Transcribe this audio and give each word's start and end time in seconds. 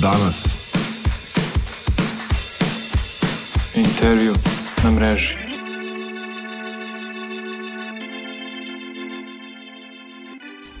danas. 0.00 0.44
Intervju 3.74 4.34
na 4.84 4.90
mreži. 4.90 5.36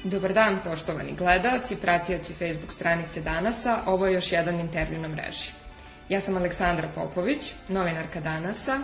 Dobar 0.04 0.32
dan, 0.32 0.58
poštovani 0.64 1.12
gledaoci, 1.18 1.76
pratioci 1.76 2.32
Facebook 2.32 2.72
stranice 2.72 3.20
Danasa. 3.20 3.78
Ovo 3.86 4.06
je 4.06 4.14
još 4.14 4.32
jedan 4.32 4.60
intervju 4.60 4.98
na 4.98 5.08
mreži. 5.08 5.50
Ja 6.08 6.20
sam 6.20 6.36
Aleksandra 6.36 6.88
Popović, 6.94 7.52
novinarka 7.68 8.20
Danasa, 8.20 8.78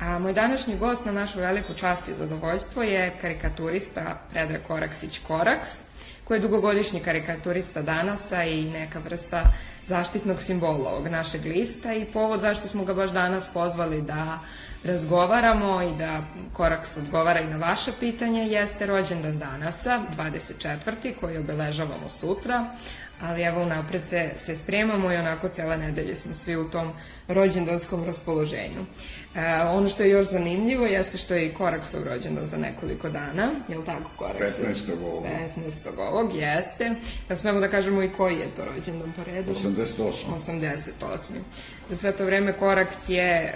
a 0.00 0.18
moj 0.18 0.32
današnji 0.32 0.76
gost 0.76 1.04
na 1.04 1.12
našu 1.12 1.40
veliku 1.40 1.74
čast 1.74 2.08
i 2.08 2.14
zadovoljstvo 2.18 2.82
je 2.82 3.12
karikaturista 3.20 4.20
Predrag 4.30 4.62
Koraksić 4.66 5.18
Koraks, 5.18 5.91
koji 6.24 6.38
je 6.38 6.42
dugogodišnji 6.42 7.00
karikaturista 7.00 7.82
Danasa 7.82 8.44
i 8.44 8.64
neka 8.64 8.98
vrsta 8.98 9.42
zaštitnog 9.86 10.40
simbola 10.40 10.90
ovog 10.90 11.08
našeg 11.08 11.44
lista 11.44 11.92
i 11.92 12.04
povod 12.04 12.40
zašto 12.40 12.68
smo 12.68 12.84
ga 12.84 12.94
baš 12.94 13.10
danas 13.10 13.48
pozvali 13.54 14.02
da 14.02 14.38
razgovaramo 14.84 15.82
i 15.82 15.98
da 15.98 16.20
Koraks 16.52 16.96
odgovara 16.96 17.40
i 17.40 17.46
na 17.46 17.56
vaše 17.56 17.92
pitanje 18.00 18.46
jeste 18.46 18.86
rođendan 18.86 19.38
Danasa, 19.38 20.00
24. 20.16 21.14
koji 21.20 21.38
obeležavamo 21.38 22.08
sutra, 22.08 22.66
ali 23.22 23.42
evo 23.42 23.62
unapred 23.62 24.08
se, 24.08 24.30
se 24.36 24.56
spremamo 24.56 25.12
i 25.12 25.16
onako 25.16 25.48
cele 25.48 25.76
nedelje 25.76 26.14
smo 26.14 26.34
svi 26.34 26.56
u 26.56 26.70
tom 26.70 26.92
rođendanskom 27.28 28.04
raspoloženju. 28.04 28.80
E, 29.34 29.62
ono 29.62 29.88
što 29.88 30.02
je 30.02 30.10
još 30.10 30.30
zanimljivo 30.30 30.86
jeste 30.86 31.18
što 31.18 31.34
je 31.34 31.46
i 31.46 31.54
Koraksov 31.54 32.04
rođendan 32.04 32.46
za 32.46 32.56
nekoliko 32.56 33.10
dana, 33.10 33.50
je 33.68 33.78
li 33.78 33.84
tako 33.84 34.10
Koraks? 34.16 34.58
15. 34.58 34.92
ovog. 35.04 35.24
15. 35.56 35.98
ovog, 35.98 36.34
jeste. 36.34 36.94
Da 37.28 37.36
smemo 37.36 37.60
da 37.60 37.68
kažemo 37.68 38.02
i 38.02 38.12
koji 38.16 38.34
je 38.34 38.54
to 38.54 38.64
rođendan 38.64 39.12
po 39.16 39.24
redu? 39.24 39.52
88. 39.52 40.12
88. 40.46 41.32
Sve 41.96 42.12
to 42.12 42.24
vreme 42.24 42.52
Koraks 42.52 43.08
je 43.08 43.22
e, 43.22 43.52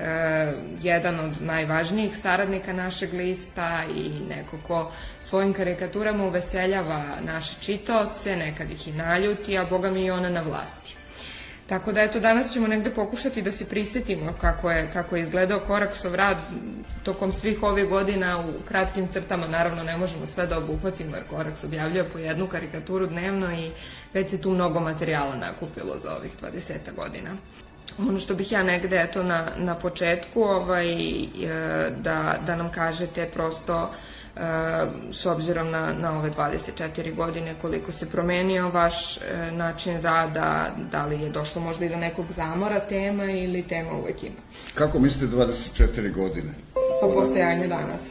jedan 0.83 1.21
od 1.21 1.43
najvažnijih 1.43 2.17
saradnika 2.17 2.73
našeg 2.73 3.13
lista 3.13 3.85
i 3.97 4.11
neko 4.29 4.59
ko 4.67 4.93
svojim 5.21 5.53
karikaturama 5.53 6.25
uveseljava 6.25 7.05
naše 7.21 7.55
čitaoce, 7.61 8.37
nekad 8.37 8.71
ih 8.71 8.89
i 8.89 8.93
naljuti, 8.93 9.59
a 9.59 9.65
boga 9.65 9.91
mi 9.91 10.05
i 10.05 10.11
ona 10.11 10.29
na 10.31 10.43
vlasti. 10.43 10.97
Tako 11.67 11.93
da 11.93 12.03
eto 12.03 12.21
danas 12.21 12.53
ćemo 12.53 12.67
negde 12.67 12.91
pokušati 12.91 13.43
da 13.43 13.53
se 13.53 13.69
prisetimo 13.69 14.35
kako 14.41 14.71
je, 14.71 14.91
kako 14.93 15.17
je 15.17 15.23
izgledao 15.23 15.61
Koraksov 15.61 16.15
rad 16.15 16.37
tokom 17.05 17.33
svih 17.33 17.63
ovih 17.63 17.89
godina 17.89 18.39
u 18.39 18.67
kratkim 18.69 19.09
crtama. 19.09 19.47
Naravno 19.47 19.83
ne 19.83 19.97
možemo 19.97 20.27
sve 20.27 20.47
da 20.47 20.59
obuhvatimo 20.59 21.17
jer 21.17 21.25
Koraks 21.31 21.65
objavljuje 21.65 22.09
po 22.09 22.19
jednu 22.19 22.47
karikaturu 22.47 23.07
dnevno 23.07 23.53
i 23.53 23.71
već 24.15 24.31
se 24.31 24.43
tu 24.43 24.51
mnogo 24.51 24.81
materijala 24.81 25.37
nakupilo 25.37 25.99
za 25.99 26.17
ovih 26.17 26.31
20 26.43 26.95
godina. 26.97 27.31
Ono 27.99 28.19
što 28.19 28.35
bih 28.35 28.53
ja 28.53 28.63
negde 28.63 29.03
eto 29.03 29.23
na, 29.23 29.47
na 29.57 29.75
početku 29.75 30.43
ovaj, 30.43 30.91
e, 30.91 31.27
da, 32.03 32.35
da 32.47 32.57
nam 32.57 32.73
kažete 32.73 33.27
prosto 33.27 33.91
e, 34.37 34.41
s 35.13 35.27
obzirom 35.27 35.71
na, 35.71 35.93
na 35.93 36.19
ove 36.19 36.31
24 36.31 37.15
godine 37.15 37.55
koliko 37.63 37.93
se 37.93 38.11
promenio 38.11 38.69
vaš 38.69 39.17
e, 39.17 39.21
način 39.53 40.03
rada, 40.03 40.71
da 40.93 41.07
li 41.07 41.21
je 41.21 41.31
došlo 41.31 41.63
možda 41.63 41.85
i 41.85 41.89
do 41.89 41.97
nekog 41.97 42.27
zamora 42.37 42.81
tema 42.81 43.25
ili 43.25 43.63
tema 43.63 43.91
uvek 43.93 44.23
ima? 44.23 44.37
Kako 44.75 44.99
mislite 44.99 45.37
24 45.37 46.15
godine? 46.15 46.53
Po 47.01 47.13
postojanje 47.15 47.69
danas. 47.69 48.11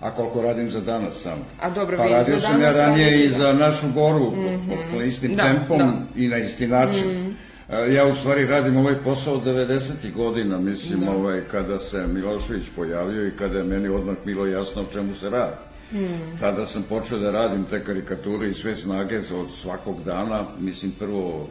A 0.00 0.10
koliko 0.10 0.42
radim 0.42 0.70
za 0.70 0.80
danas 0.80 1.22
samo? 1.22 1.44
A 1.60 1.70
dobro, 1.70 1.96
pa 1.96 2.04
radio 2.04 2.40
sam 2.40 2.62
ja 2.62 2.72
ranije 2.72 3.24
i 3.24 3.30
za 3.30 3.52
našu 3.52 3.86
goru, 3.94 4.30
mm 4.30 4.70
-hmm. 4.92 5.06
istim 5.06 5.36
Da, 5.36 5.42
tempom 5.42 5.78
da. 5.78 5.92
i 6.16 6.28
na 6.28 6.38
isti 6.38 6.66
način. 6.66 7.08
Mm 7.08 7.14
-hmm. 7.14 7.23
Ja 7.68 8.06
u 8.06 8.14
stvari 8.14 8.46
radim 8.46 8.76
ovaj 8.76 8.94
posao 9.04 9.34
od 9.34 9.44
90. 9.44 10.12
godina, 10.14 10.58
mislim, 10.58 11.00
Da. 11.00 11.10
ovaj, 11.10 11.40
kada 11.50 11.78
se 11.78 12.06
Milošević 12.06 12.64
pojavio 12.76 13.26
i 13.26 13.36
kada 13.36 13.58
je 13.58 13.64
meni 13.64 13.88
odmah 13.88 14.16
bilo 14.24 14.46
jasno 14.46 14.82
o 14.82 14.92
čemu 14.92 15.14
se 15.14 15.30
radi. 15.30 15.56
Mm. 15.92 16.38
Tada 16.40 16.66
sam 16.66 16.82
počeo 16.88 17.18
da 17.18 17.30
radim 17.30 17.64
te 17.64 17.84
karikature 17.84 18.48
i 18.48 18.54
sve 18.54 18.74
snage 18.74 19.18
od 19.18 19.46
svakog 19.62 20.04
dana. 20.04 20.44
Mislim, 20.60 20.92
prvo, 20.98 21.48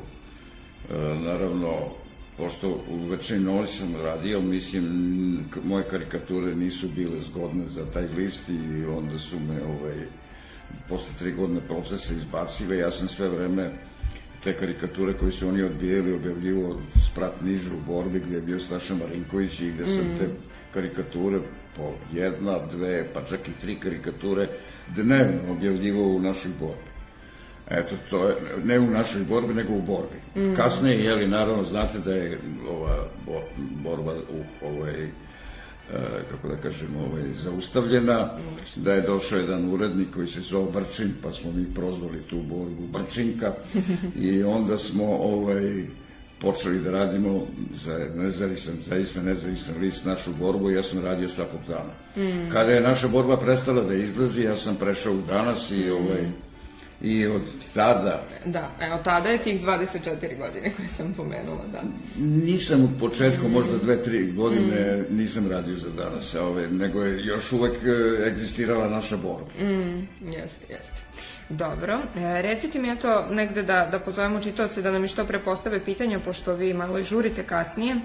e, 0.90 0.98
naravno, 1.26 1.74
pošto 2.38 2.70
u 2.90 3.08
večernji 3.10 3.46
noć 3.46 3.70
sam 3.70 3.96
radio, 3.96 4.42
mislim, 4.42 4.86
moje 5.64 5.84
karikature 5.84 6.56
nisu 6.56 6.88
bile 6.96 7.22
zgodne 7.22 7.64
za 7.68 7.86
taj 7.86 8.06
list 8.18 8.50
i 8.50 8.86
onda 8.86 9.20
su 9.20 9.40
me, 9.40 9.62
ovaj, 9.64 9.96
posle 10.90 11.10
tri 11.20 11.32
godine 11.32 11.62
procesa 11.68 12.14
izbacile, 12.14 12.78
ja 12.78 12.92
sam 12.92 13.08
sve 13.08 13.30
vreme 13.30 13.72
te 14.44 14.54
karikature 14.54 15.14
koje 15.14 15.32
su 15.32 15.48
oni 15.48 15.64
odbijeli 15.64 16.14
objavljivo 16.14 16.82
sprat 17.12 17.42
nižu 17.42 17.76
u 17.76 17.92
borbi 17.92 18.20
gde 18.20 18.36
je 18.36 18.42
bio 18.42 18.60
Staša 18.60 18.96
Marinković 18.96 19.60
i 19.60 19.72
gde 19.72 19.86
sam 19.86 20.06
te 20.20 20.28
karikature 20.74 21.40
po 21.76 21.94
jedna, 22.14 22.60
dve, 22.72 23.06
pa 23.14 23.24
čak 23.24 23.40
i 23.48 23.62
tri 23.62 23.76
karikature 23.76 24.48
dnevno 24.96 25.52
objavljivo 25.52 26.08
u 26.08 26.20
našoj 26.20 26.52
borbi. 26.60 26.94
Eto, 27.70 27.96
to 28.10 28.28
je, 28.28 28.36
ne 28.64 28.80
u 28.80 28.90
našoj 28.90 29.22
borbi, 29.30 29.54
nego 29.54 29.74
u 29.74 29.82
borbi. 29.82 30.18
Mm. 30.36 30.56
Kasnije, 30.56 31.04
jeli, 31.04 31.28
naravno, 31.28 31.64
znate 31.64 32.00
da 32.00 32.14
je 32.14 32.40
ova 32.70 33.06
bo, 33.26 33.42
borba 33.84 34.14
u 34.14 34.68
ovoj, 34.68 34.90
e, 34.90 35.08
kako 36.32 36.48
da 36.48 36.56
kažem, 36.56 36.96
ovaj, 36.96 37.24
zaustavljena, 37.34 38.30
da 38.76 38.94
je 38.94 39.02
došao 39.02 39.40
jedan 39.40 39.74
urednik 39.74 40.08
koji 40.14 40.28
se 40.28 40.42
zvao 40.42 40.66
Brčin, 40.66 41.14
pa 41.24 41.32
smo 41.32 41.52
mi 41.52 41.74
prozvali 41.76 42.22
tu 42.30 42.42
borbu 42.42 42.88
Brčinka 42.88 43.54
i 44.20 44.44
onda 44.44 44.78
smo 44.78 45.06
ovaj, 45.06 45.86
počeli 46.40 46.80
da 46.80 46.92
radimo 46.92 47.48
za 47.76 48.08
nezavisan, 48.16 48.76
zaista 48.88 49.22
nezavisan 49.22 49.76
list 49.82 50.06
našu 50.06 50.32
borbu 50.40 50.70
ja 50.70 50.84
sam 50.84 51.04
radio 51.04 51.30
svakog 51.30 51.60
dana. 51.68 51.94
Mm. 52.18 52.50
Kada 52.52 52.72
je 52.72 52.82
naša 52.82 53.08
borba 53.08 53.38
prestala 53.38 53.84
da 53.84 53.94
izlazi, 53.94 54.42
ja 54.42 54.56
sam 54.56 54.76
prešao 54.76 55.14
u 55.14 55.22
danas 55.28 55.72
i 55.72 55.90
ovaj, 55.90 56.28
i 57.04 57.28
od 57.28 57.42
tada 57.74 58.24
Da, 58.46 58.72
evo 58.82 58.98
tada 59.04 59.30
je 59.30 59.38
tih 59.38 59.62
24 59.66 60.38
godine 60.38 60.74
koje 60.76 60.88
sam 60.88 61.14
pomenula, 61.18 61.64
da. 61.72 61.82
nisam 62.26 62.84
u 62.84 63.00
početku, 63.00 63.48
možda 63.50 63.78
dve, 63.78 64.04
tri 64.04 64.32
godine 64.32 65.04
nisam 65.10 65.52
radio 65.52 65.76
za 65.76 65.90
danas, 65.90 66.36
ove, 66.36 66.68
nego 66.68 67.04
je 67.04 67.26
još 67.26 67.52
uvek 67.52 67.74
e, 67.74 68.28
egzistirala 68.28 68.90
naša 68.90 69.18
borba. 69.18 69.52
Mm, 69.60 70.08
jeste, 70.22 70.74
jeste. 70.74 71.02
Dobro, 71.50 71.94
e, 71.94 72.42
recite 72.42 72.80
mi 72.80 72.92
eto 72.92 73.28
negde 73.30 73.64
da, 73.64 73.90
da 73.92 74.00
pozovemo 74.00 74.42
čitaoce 74.42 74.82
da 74.82 74.92
nam 74.92 75.06
i 75.06 75.08
što 75.08 75.26
pre 75.26 75.40
postave 75.40 75.86
pitanja, 75.86 76.20
pošto 76.20 76.54
vi 76.54 76.74
malo 76.74 77.00
i 77.00 77.04
žurite 77.04 77.44
kasnije, 77.44 77.96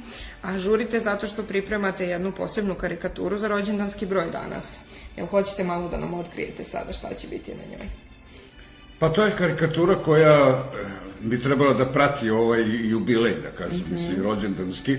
a 0.43 0.59
žurite 0.59 1.01
zato 1.01 1.27
što 1.27 1.43
pripremate 1.43 2.07
jednu 2.07 2.33
posebnu 2.33 2.75
karikaturu 2.75 3.39
za 3.39 3.49
rođendanski 3.49 4.07
broj 4.07 4.27
danas. 4.33 4.79
Jel 5.17 5.27
hoćete 5.27 5.65
malo 5.65 5.89
da 5.89 5.99
nam 5.99 6.15
otkrijete 6.15 6.65
sada 6.65 6.93
šta 6.93 7.15
će 7.15 7.29
biti 7.29 7.51
na 7.51 7.77
njoj? 7.77 8.08
Pa 8.99 9.09
to 9.09 9.25
je 9.25 9.37
karikatura 9.37 9.95
koja 9.95 10.49
e, 10.49 10.63
bi 11.21 11.43
trebala 11.43 11.75
da 11.75 11.87
prati 11.87 12.31
ovaj 12.31 12.63
jubilej, 12.89 13.35
da 13.43 13.51
kažem, 13.51 13.79
mm 13.79 13.91
-hmm. 13.91 13.93
mislim, 13.93 14.23
rođendanski. 14.23 14.97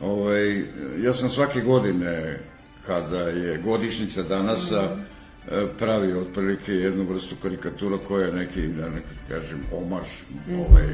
Ovaj, 0.00 0.64
ja 1.02 1.12
sam 1.14 1.28
svake 1.28 1.60
godine, 1.60 2.38
kada 2.86 3.20
je 3.20 3.58
godišnjica 3.58 4.22
danasa, 4.22 4.82
mm 4.82 5.04
-hmm. 5.50 5.68
pravio 5.78 6.20
otprilike 6.20 6.72
jednu 6.72 7.04
vrstu 7.04 7.34
karikatura 7.42 7.98
koja 8.08 8.26
je 8.26 8.32
neki, 8.32 8.66
da 8.66 8.88
ne 8.88 9.02
kažem, 9.28 9.58
omaž 9.72 10.06
mm 10.30 10.52
-hmm. 10.52 10.66
ovaj, 10.68 10.86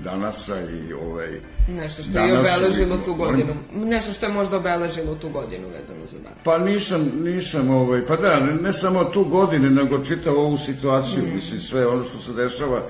danasa 0.00 0.60
i 0.60 0.92
ovaj... 0.92 1.40
Nešto 1.68 2.02
što 2.02 2.18
je 2.18 2.38
obeležilo 2.38 2.98
tu 3.04 3.14
godinu. 3.14 3.54
Nešto 3.72 4.12
što 4.12 4.26
je 4.26 4.32
možda 4.32 4.56
obeležilo 4.56 5.14
tu 5.14 5.28
godinu 5.28 5.68
vezano 5.68 6.06
za 6.06 6.18
dan. 6.18 6.32
Pa 6.44 6.58
nisam, 6.58 7.12
nisam, 7.24 7.70
ovaj, 7.70 8.06
pa 8.06 8.16
da, 8.16 8.40
ne, 8.40 8.54
ne 8.54 8.72
samo 8.72 9.04
tu 9.04 9.24
godine, 9.24 9.70
nego 9.70 10.04
čitav 10.04 10.38
ovu 10.38 10.56
situaciju, 10.56 11.22
mm. 11.22 11.34
mislim, 11.34 11.60
sve 11.60 11.86
ono 11.86 12.02
što 12.02 12.18
se 12.18 12.32
dešava, 12.32 12.82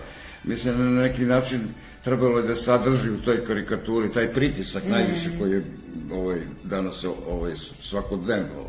mislim, 0.44 0.94
na 0.94 1.02
neki 1.02 1.22
način 1.22 1.60
trebalo 2.04 2.38
je 2.38 2.48
da 2.48 2.56
sadrži 2.56 3.10
u 3.10 3.22
toj 3.24 3.44
karikaturi 3.44 4.12
taj 4.12 4.32
pritisak 4.32 4.84
mm. 4.84 4.90
najviše 4.90 5.30
koji 5.38 5.52
je 5.52 5.64
ovaj, 6.12 6.38
danas 6.64 7.04
ovaj, 7.30 7.52
svakodnevno 7.80 8.64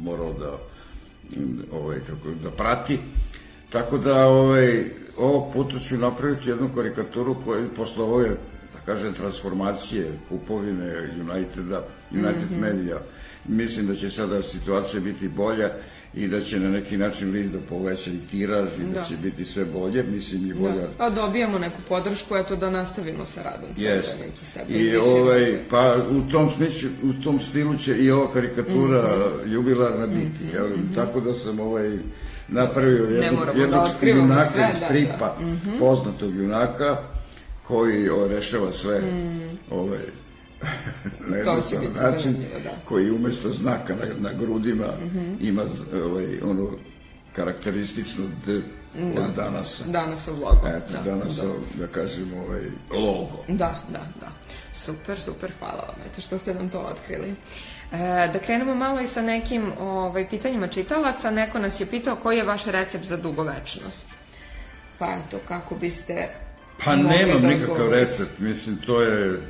morao 0.00 0.32
da, 0.32 0.58
ovaj, 1.72 1.98
kako, 1.98 2.34
da 2.42 2.50
prati. 2.50 2.98
Tako 3.70 3.98
da, 3.98 4.26
ovaj, 4.26 4.84
ovog 5.18 5.52
puta 5.52 5.78
ću 5.78 5.96
napraviti 5.96 6.48
jednu 6.48 6.70
karikaturu 6.74 7.36
koja 7.44 7.68
posle 7.76 8.04
ove, 8.04 8.28
da 8.72 8.78
kažem, 8.86 9.14
transformacije 9.14 10.06
kupovine 10.28 11.10
Uniteda, 11.20 11.84
United 12.10 12.50
mm 12.50 12.54
-hmm. 12.54 12.60
Media, 12.60 13.00
mislim 13.48 13.86
da 13.86 13.94
će 13.94 14.10
sada 14.10 14.42
situacija 14.42 15.00
biti 15.00 15.28
bolja 15.28 15.70
i 16.16 16.28
da 16.28 16.40
će 16.40 16.60
na 16.60 16.70
neki 16.70 16.96
način 16.96 17.32
list 17.32 17.52
da 17.52 17.58
poveća 17.68 18.10
i 18.10 18.30
tiraž 18.30 18.68
i 18.78 18.84
da. 18.84 19.00
da 19.00 19.04
će 19.04 19.14
biti 19.22 19.44
sve 19.44 19.64
bolje, 19.64 20.02
mislim 20.02 20.50
i 20.50 20.54
bolja. 20.54 20.74
Da. 20.74 21.04
A 21.04 21.10
dobijamo 21.10 21.58
neku 21.58 21.76
podršku, 21.88 22.36
eto 22.36 22.56
da 22.56 22.70
nastavimo 22.70 23.24
sa 23.24 23.42
radom. 23.42 23.68
Jeste. 23.76 24.24
I 24.68 24.96
ovaj, 24.96 25.58
pa 25.70 25.96
u 26.10 26.30
tom, 26.30 26.50
smiću, 26.56 26.88
u 27.02 27.22
tom 27.22 27.38
stilu 27.38 27.76
će 27.76 27.96
i 27.96 28.10
ova 28.10 28.32
karikatura 28.32 29.02
mm 29.02 29.20
-hmm. 29.20 29.52
jubilarna 29.52 30.06
biti, 30.06 30.44
mm 30.44 30.48
-hmm. 30.48 30.54
jel? 30.54 30.68
tako 30.94 31.20
da 31.20 31.32
sam 31.32 31.60
ovaj, 31.60 31.98
napravio 32.48 33.04
jednog, 33.04 33.48
jednog 33.56 33.88
da 34.00 34.06
junaka 34.06 34.50
sve, 34.50 34.68
iz 34.74 34.80
da, 34.80 34.86
stripa, 34.86 35.34
da. 35.38 35.46
Mm 35.46 35.60
-hmm. 35.64 35.78
poznatog 35.78 36.34
junaka, 36.34 36.96
koji 37.62 38.08
rešava 38.28 38.72
sve 38.72 39.00
mm. 39.00 39.58
ovaj, 39.70 39.98
na 41.30 41.36
jednostavan 41.36 41.92
način, 42.02 42.36
da. 42.64 42.70
koji 42.84 43.10
umesto 43.10 43.50
znaka 43.50 43.94
na, 43.94 44.30
na 44.30 44.38
grudima 44.38 44.86
mm 44.86 45.10
-hmm. 45.14 45.48
ima 45.48 45.62
ovaj, 46.04 46.40
ono 46.42 46.70
karakterističnu 47.32 48.24
D 48.46 48.60
da. 48.94 49.22
od 49.22 49.34
danas. 49.36 49.82
Danas 49.86 50.26
logo. 50.26 50.66
Eto, 50.66 50.92
da, 50.92 51.02
danas, 51.02 51.36
da. 51.36 51.48
da 51.80 51.86
kažemo, 51.86 52.36
ovaj, 52.36 52.62
logo. 52.90 53.44
Da, 53.48 53.80
da, 53.92 54.06
da. 54.20 54.28
Super, 54.72 55.20
super, 55.20 55.52
hvala 55.58 55.82
vam, 55.82 55.96
eto 56.10 56.20
što 56.20 56.38
ste 56.38 56.54
nam 56.54 56.68
to 56.68 56.78
otkrili. 56.78 57.34
E, 57.92 58.28
da 58.32 58.38
krenemo 58.38 58.74
malo 58.74 59.00
i 59.00 59.06
sa 59.06 59.22
nekim 59.22 59.72
ovaj, 59.80 60.28
pitanjima 60.28 60.68
čitalaca. 60.68 61.30
Neko 61.30 61.58
nas 61.58 61.80
je 61.80 61.86
pitao 61.86 62.16
koji 62.16 62.36
je 62.36 62.44
vaš 62.44 62.66
recept 62.66 63.04
za 63.04 63.16
dugovečnost. 63.16 64.18
Pa 64.98 65.06
eto, 65.06 65.38
kako 65.48 65.74
biste... 65.74 66.28
Pa 66.84 66.96
nemam 66.96 67.42
da 67.42 67.48
nikakav 67.48 67.90
recept, 67.90 68.38
mislim, 68.38 68.76
to 68.76 69.02
je... 69.02 69.40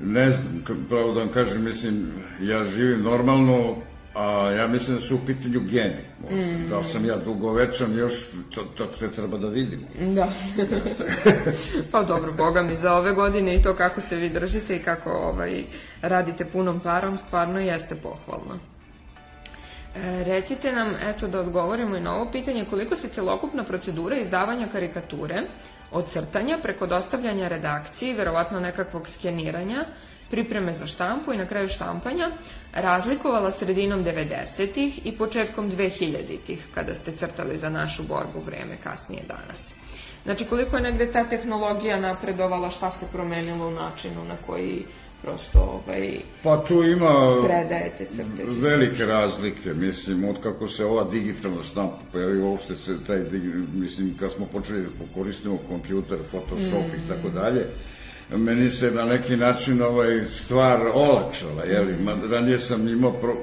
Ne 0.00 0.30
znam, 0.30 0.64
pravo 0.88 1.12
da 1.12 1.20
vam 1.20 1.32
kažem, 1.32 1.64
mislim, 1.64 2.12
ja 2.40 2.64
živim 2.64 3.02
normalno, 3.02 3.76
a 4.16 4.50
ja 4.50 4.68
mislim 4.68 4.96
da 4.96 5.02
su 5.02 5.16
u 5.16 5.26
pitanju 5.26 5.60
geni. 5.60 6.04
Mm. 6.30 6.68
Da 6.70 6.82
sam 6.82 7.04
ja 7.04 7.16
dugovečan, 7.16 7.98
još 7.98 8.12
to, 8.54 8.62
to, 8.62 8.86
to 8.86 9.08
treba 9.08 9.38
da 9.38 9.48
vidimo. 9.48 9.86
Da. 10.14 10.32
pa 11.92 12.02
dobro, 12.02 12.32
boga 12.32 12.62
mi, 12.62 12.76
za 12.76 12.94
ove 12.94 13.12
godine 13.12 13.54
i 13.56 13.62
to 13.62 13.74
kako 13.74 14.00
se 14.00 14.16
vi 14.16 14.28
držite 14.28 14.76
i 14.76 14.82
kako 14.82 15.10
ovaj, 15.10 15.64
radite 16.02 16.44
punom 16.44 16.80
parom, 16.80 17.18
stvarno 17.18 17.60
jeste 17.60 17.94
pohvalno. 17.94 18.58
E, 19.94 20.24
recite 20.24 20.72
nam, 20.72 20.94
eto 21.02 21.28
da 21.28 21.40
odgovorimo 21.40 21.96
i 21.96 22.00
na 22.00 22.14
ovo 22.14 22.30
pitanje, 22.30 22.66
koliko 22.70 22.96
se 22.96 23.08
celokupna 23.08 23.64
procedura 23.64 24.16
izdavanja 24.16 24.68
karikature 24.72 25.42
od 25.92 26.08
crtanja 26.08 26.58
preko 26.62 26.86
dostavljanja 26.86 27.48
redakciji, 27.48 28.14
verovatno 28.14 28.60
nekakvog 28.60 29.08
skeniranja, 29.08 29.84
pripreme 30.30 30.72
za 30.72 30.86
štampu 30.86 31.32
i 31.32 31.36
na 31.36 31.46
kraju 31.46 31.68
štampanja 31.68 32.30
razlikovala 32.72 33.50
sredinom 33.50 34.04
90-ih 34.04 35.06
i 35.06 35.12
početkom 35.18 35.70
2000-ih 35.70 36.66
kada 36.74 36.94
ste 36.94 37.12
crtali 37.12 37.56
za 37.56 37.68
našu 37.68 38.02
borbu 38.02 38.40
vreme 38.46 38.76
kasnije 38.84 39.22
danas. 39.28 39.74
Znači 40.24 40.44
koliko 40.44 40.76
je 40.76 40.82
negde 40.82 41.12
ta 41.12 41.24
tehnologija 41.24 42.00
napredovala, 42.00 42.70
šta 42.70 42.90
se 42.90 43.06
promenilo 43.12 43.68
u 43.68 43.70
načinu 43.70 44.24
na 44.24 44.34
koji 44.46 44.84
prosto 45.22 45.58
ovaj, 45.58 46.20
pa 46.42 46.64
tu 46.68 46.82
ima 46.82 47.42
predajete 47.44 48.04
crtež. 48.04 48.58
velike 48.60 49.06
razlike, 49.06 49.74
mislim, 49.74 50.28
od 50.28 50.42
kako 50.42 50.68
se 50.68 50.84
ova 50.84 51.04
digitalna 51.10 51.62
štampa 51.62 51.98
pojavio 52.12 52.48
uopšte 52.48 52.76
se 52.76 52.96
taj, 53.06 53.18
mislim, 53.74 54.16
kad 54.20 54.32
smo 54.32 54.46
počeli 54.46 54.82
da 54.82 54.88
koristimo 55.14 55.58
kompjuter, 55.68 56.18
Photoshop 56.30 56.86
mm. 56.92 57.04
i 57.04 57.08
tako 57.08 57.28
dalje, 57.28 57.66
meni 58.30 58.70
se 58.70 58.90
na 58.90 59.04
neki 59.04 59.36
način 59.36 59.82
ovaj 59.82 60.24
stvar 60.24 60.80
olakšala, 60.94 61.64
jeli, 61.64 61.96
ranije 62.30 62.58
sam 62.58 62.88
imao 62.88 63.12
pro, 63.12 63.34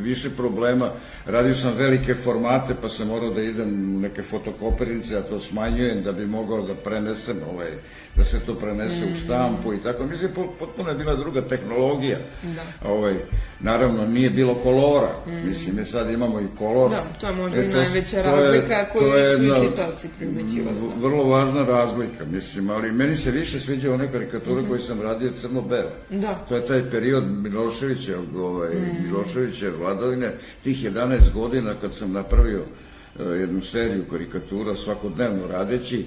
više 0.00 0.30
problema. 0.30 0.92
Radio 1.26 1.54
sam 1.54 1.72
velike 1.76 2.14
formate, 2.14 2.74
pa 2.82 2.88
sam 2.88 3.08
morao 3.08 3.30
da 3.30 3.42
idem 3.42 3.96
u 3.96 4.00
neke 4.00 4.22
fotokopernice, 4.22 5.16
a 5.16 5.22
to 5.22 5.38
smanjujem 5.38 6.02
da 6.02 6.12
bi 6.12 6.26
mogao 6.26 6.62
da 6.62 6.74
prenesem, 6.74 7.36
ovaj, 7.52 7.70
da 8.16 8.24
se 8.24 8.40
to 8.40 8.54
prenese 8.54 9.06
mm. 9.06 9.12
u 9.12 9.14
štampu 9.14 9.74
i 9.74 9.82
tako. 9.82 10.04
Mislim, 10.06 10.30
potpuno 10.58 10.88
je 10.88 10.94
bila 10.94 11.14
druga 11.14 11.40
tehnologija. 11.40 12.18
Da. 12.42 12.88
Ovaj, 12.90 13.14
naravno, 13.60 14.06
nije 14.06 14.30
bilo 14.30 14.54
kolora. 14.54 15.12
Mm. 15.26 15.48
Mislim, 15.48 15.76
mi 15.76 15.84
sad 15.84 16.10
imamo 16.10 16.40
i 16.40 16.46
kolor. 16.58 16.90
Da, 16.90 17.06
to 17.20 17.26
je 17.26 17.32
možda 17.32 17.60
e, 17.60 17.64
i 17.64 17.68
najveća 17.68 18.22
razlika 18.22 18.74
je, 18.74 18.88
koju 18.92 19.08
je 19.08 19.36
svi 19.36 19.50
čitavci 19.68 20.08
primećivali. 20.18 20.76
Da. 20.80 21.08
Vrlo 21.08 21.24
važna 21.24 21.64
razlika, 21.64 22.24
mislim, 22.24 22.70
ali 22.70 22.92
meni 22.92 23.16
se 23.16 23.30
više 23.30 23.60
sviđa 23.60 23.94
one 23.94 24.12
karikature 24.12 24.54
mm 24.54 24.64
-hmm. 24.64 24.68
koje 24.68 24.80
sam 24.80 25.02
radio 25.02 25.32
crno-belo. 25.40 25.90
Da. 26.10 26.34
To 26.48 26.56
je 26.56 26.66
taj 26.66 26.90
period 26.90 27.24
Miloševića, 27.42 28.18
ovaj, 28.36 28.74
mm. 28.74 28.99
Miloševića 29.02 29.70
vladavine, 29.78 30.32
tih 30.64 30.84
11 30.84 31.32
godina 31.34 31.74
kad 31.80 31.94
sam 31.94 32.12
napravio 32.12 32.60
uh, 32.60 33.26
jednu 33.40 33.60
seriju 33.60 34.04
karikatura 34.10 34.76
svakodnevno 34.76 35.46
radeći 35.46 36.04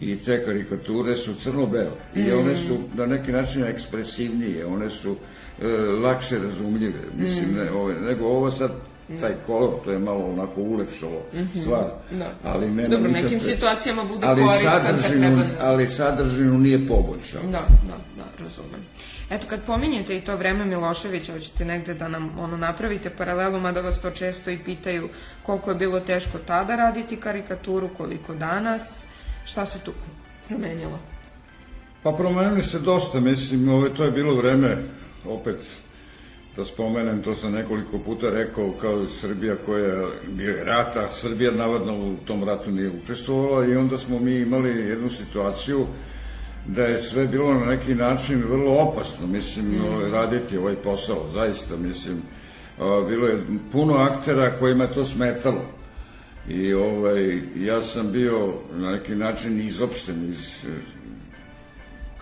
i 0.00 0.16
te 0.16 0.44
karikature 0.44 1.16
su 1.16 1.34
crno-bele 1.34 1.96
i 2.14 2.22
mm. 2.22 2.38
one 2.38 2.56
su 2.56 2.78
na 2.94 3.06
neki 3.06 3.32
način 3.32 3.64
ekspresivnije, 3.64 4.66
one 4.66 4.90
su 4.90 5.10
uh, 5.10 5.18
lakše 6.02 6.38
razumljive, 6.38 7.00
mislim, 7.16 7.50
mm. 7.50 7.56
ne, 7.56 7.70
ove, 7.70 7.94
nego 7.94 8.26
ovo 8.26 8.50
sad 8.50 8.70
taj 9.20 9.32
kolor, 9.46 9.70
to 9.84 9.92
je 9.92 9.98
malo 9.98 10.32
onako 10.32 10.60
ulepšalo 10.60 11.22
mm 11.32 11.38
-hmm. 11.38 11.62
stvar. 11.62 11.84
Da. 12.10 12.34
Ali 12.44 12.70
mene 12.70 12.88
Dobro, 12.88 13.08
nikad... 13.08 13.22
nekim 13.22 13.40
situacijama 13.40 14.04
bude 14.04 14.26
ali 14.26 14.42
koristan 14.42 14.82
sadržinu, 14.82 15.20
treba... 15.20 15.42
Ali 15.60 15.86
sadržinu 15.86 16.58
nije 16.58 16.88
poboljšao. 16.88 17.42
Da, 17.42 17.68
da, 17.88 17.98
da, 18.16 18.44
razumem. 18.44 18.80
Eto, 19.34 19.46
kad 19.48 19.64
pominjete 19.66 20.16
i 20.16 20.20
to 20.20 20.36
vreme 20.36 20.64
Miloševića, 20.64 21.32
hoćete 21.32 21.64
negde 21.64 21.94
da 21.94 22.08
nam 22.08 22.38
ono 22.38 22.56
napravite 22.56 23.10
paralelu, 23.10 23.60
mada 23.60 23.80
vas 23.80 24.00
to 24.00 24.10
često 24.10 24.50
i 24.50 24.58
pitaju 24.58 25.08
koliko 25.42 25.70
je 25.70 25.76
bilo 25.76 26.00
teško 26.00 26.38
tada 26.46 26.76
raditi 26.76 27.16
karikaturu, 27.16 27.88
koliko 27.96 28.34
danas, 28.34 29.06
šta 29.44 29.66
se 29.66 29.78
tu 29.78 29.92
promenilo? 30.48 30.98
Pa 32.02 32.12
promenili 32.12 32.62
se 32.62 32.78
dosta, 32.78 33.20
mislim, 33.20 33.68
ove, 33.68 33.94
to 33.94 34.04
je 34.04 34.10
bilo 34.10 34.34
vreme, 34.34 34.76
opet 35.26 35.56
da 36.56 36.64
spomenem, 36.64 37.22
to 37.22 37.34
sam 37.34 37.52
nekoliko 37.52 37.98
puta 37.98 38.30
rekao, 38.30 38.72
kao 38.80 39.06
Srbija 39.06 39.56
koja 39.66 39.84
je 40.38 40.64
rata, 40.64 41.08
Srbija 41.08 41.50
navodno 41.50 41.96
u 41.98 42.16
tom 42.26 42.44
ratu 42.44 42.70
nije 42.70 42.90
učestvovala 43.02 43.66
i 43.66 43.76
onda 43.76 43.98
smo 43.98 44.18
mi 44.18 44.34
imali 44.34 44.88
jednu 44.88 45.10
situaciju 45.10 45.86
da 46.66 46.84
je 46.84 47.00
sve 47.00 47.26
bilo 47.26 47.54
na 47.54 47.66
neki 47.66 47.94
način 47.94 48.42
vrlo 48.48 48.74
opasno, 48.74 49.26
mislim, 49.26 49.66
mm. 49.66 50.12
raditi 50.12 50.58
ovaj 50.58 50.74
posao, 50.74 51.28
zaista, 51.32 51.76
mislim, 51.76 52.22
bilo 53.08 53.26
je 53.26 53.42
puno 53.72 53.94
aktera 53.94 54.58
kojima 54.58 54.86
to 54.86 55.04
smetalo. 55.04 55.64
I 56.48 56.74
ovaj, 56.74 57.40
ja 57.56 57.82
sam 57.82 58.12
bio 58.12 58.54
na 58.74 58.90
neki 58.90 59.14
način 59.14 59.60
izopšten 59.60 60.28
iz, 60.30 60.64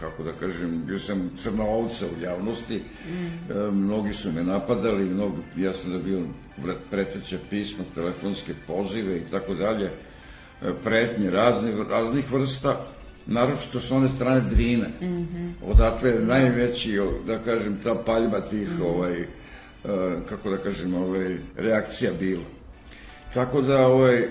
kako 0.00 0.22
da 0.22 0.32
kažem, 0.32 0.82
bio 0.86 0.98
sam 0.98 1.30
crna 1.42 1.64
ovca 1.64 2.06
u 2.06 2.22
javnosti, 2.22 2.76
mm. 2.76 3.52
e, 3.52 3.70
mnogi 3.70 4.14
su 4.14 4.32
me 4.32 4.44
napadali, 4.44 5.04
mnogi, 5.04 5.36
ja 5.56 5.74
sam 5.74 5.92
da 5.92 5.98
bio 5.98 6.20
preteće 6.90 7.38
pisma, 7.50 7.84
telefonske 7.94 8.54
pozive 8.66 9.16
i 9.16 9.22
tako 9.30 9.54
dalje, 9.54 9.84
e, 9.84 9.90
pretnje 10.84 11.30
razni, 11.30 11.72
raznih 11.90 12.32
vrsta, 12.32 12.86
naročito 13.26 13.80
s 13.80 13.90
one 13.90 14.08
strane 14.08 14.40
Drine. 14.40 14.88
Mm 15.00 15.06
-hmm. 15.06 15.52
Odatle 15.70 16.10
je 16.10 16.20
najveći, 16.20 17.00
da 17.26 17.38
kažem, 17.38 17.78
ta 17.84 17.94
paljba 17.94 18.40
tih, 18.40 18.68
mm 18.68 18.82
-hmm. 18.82 18.86
ovaj, 18.86 19.20
e, 19.20 19.26
kako 20.28 20.50
da 20.50 20.56
kažem, 20.56 20.94
ovaj, 20.94 21.36
reakcija 21.56 22.12
bila. 22.20 22.44
Tako 23.34 23.60
da, 23.60 23.86
ovaj, 23.86 24.28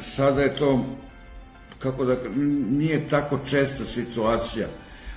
sada 0.00 0.42
je 0.42 0.56
to, 0.56 0.86
kako 1.78 2.04
da, 2.04 2.16
nije 2.70 3.08
tako 3.08 3.38
česta 3.50 3.84
situacija, 3.84 4.68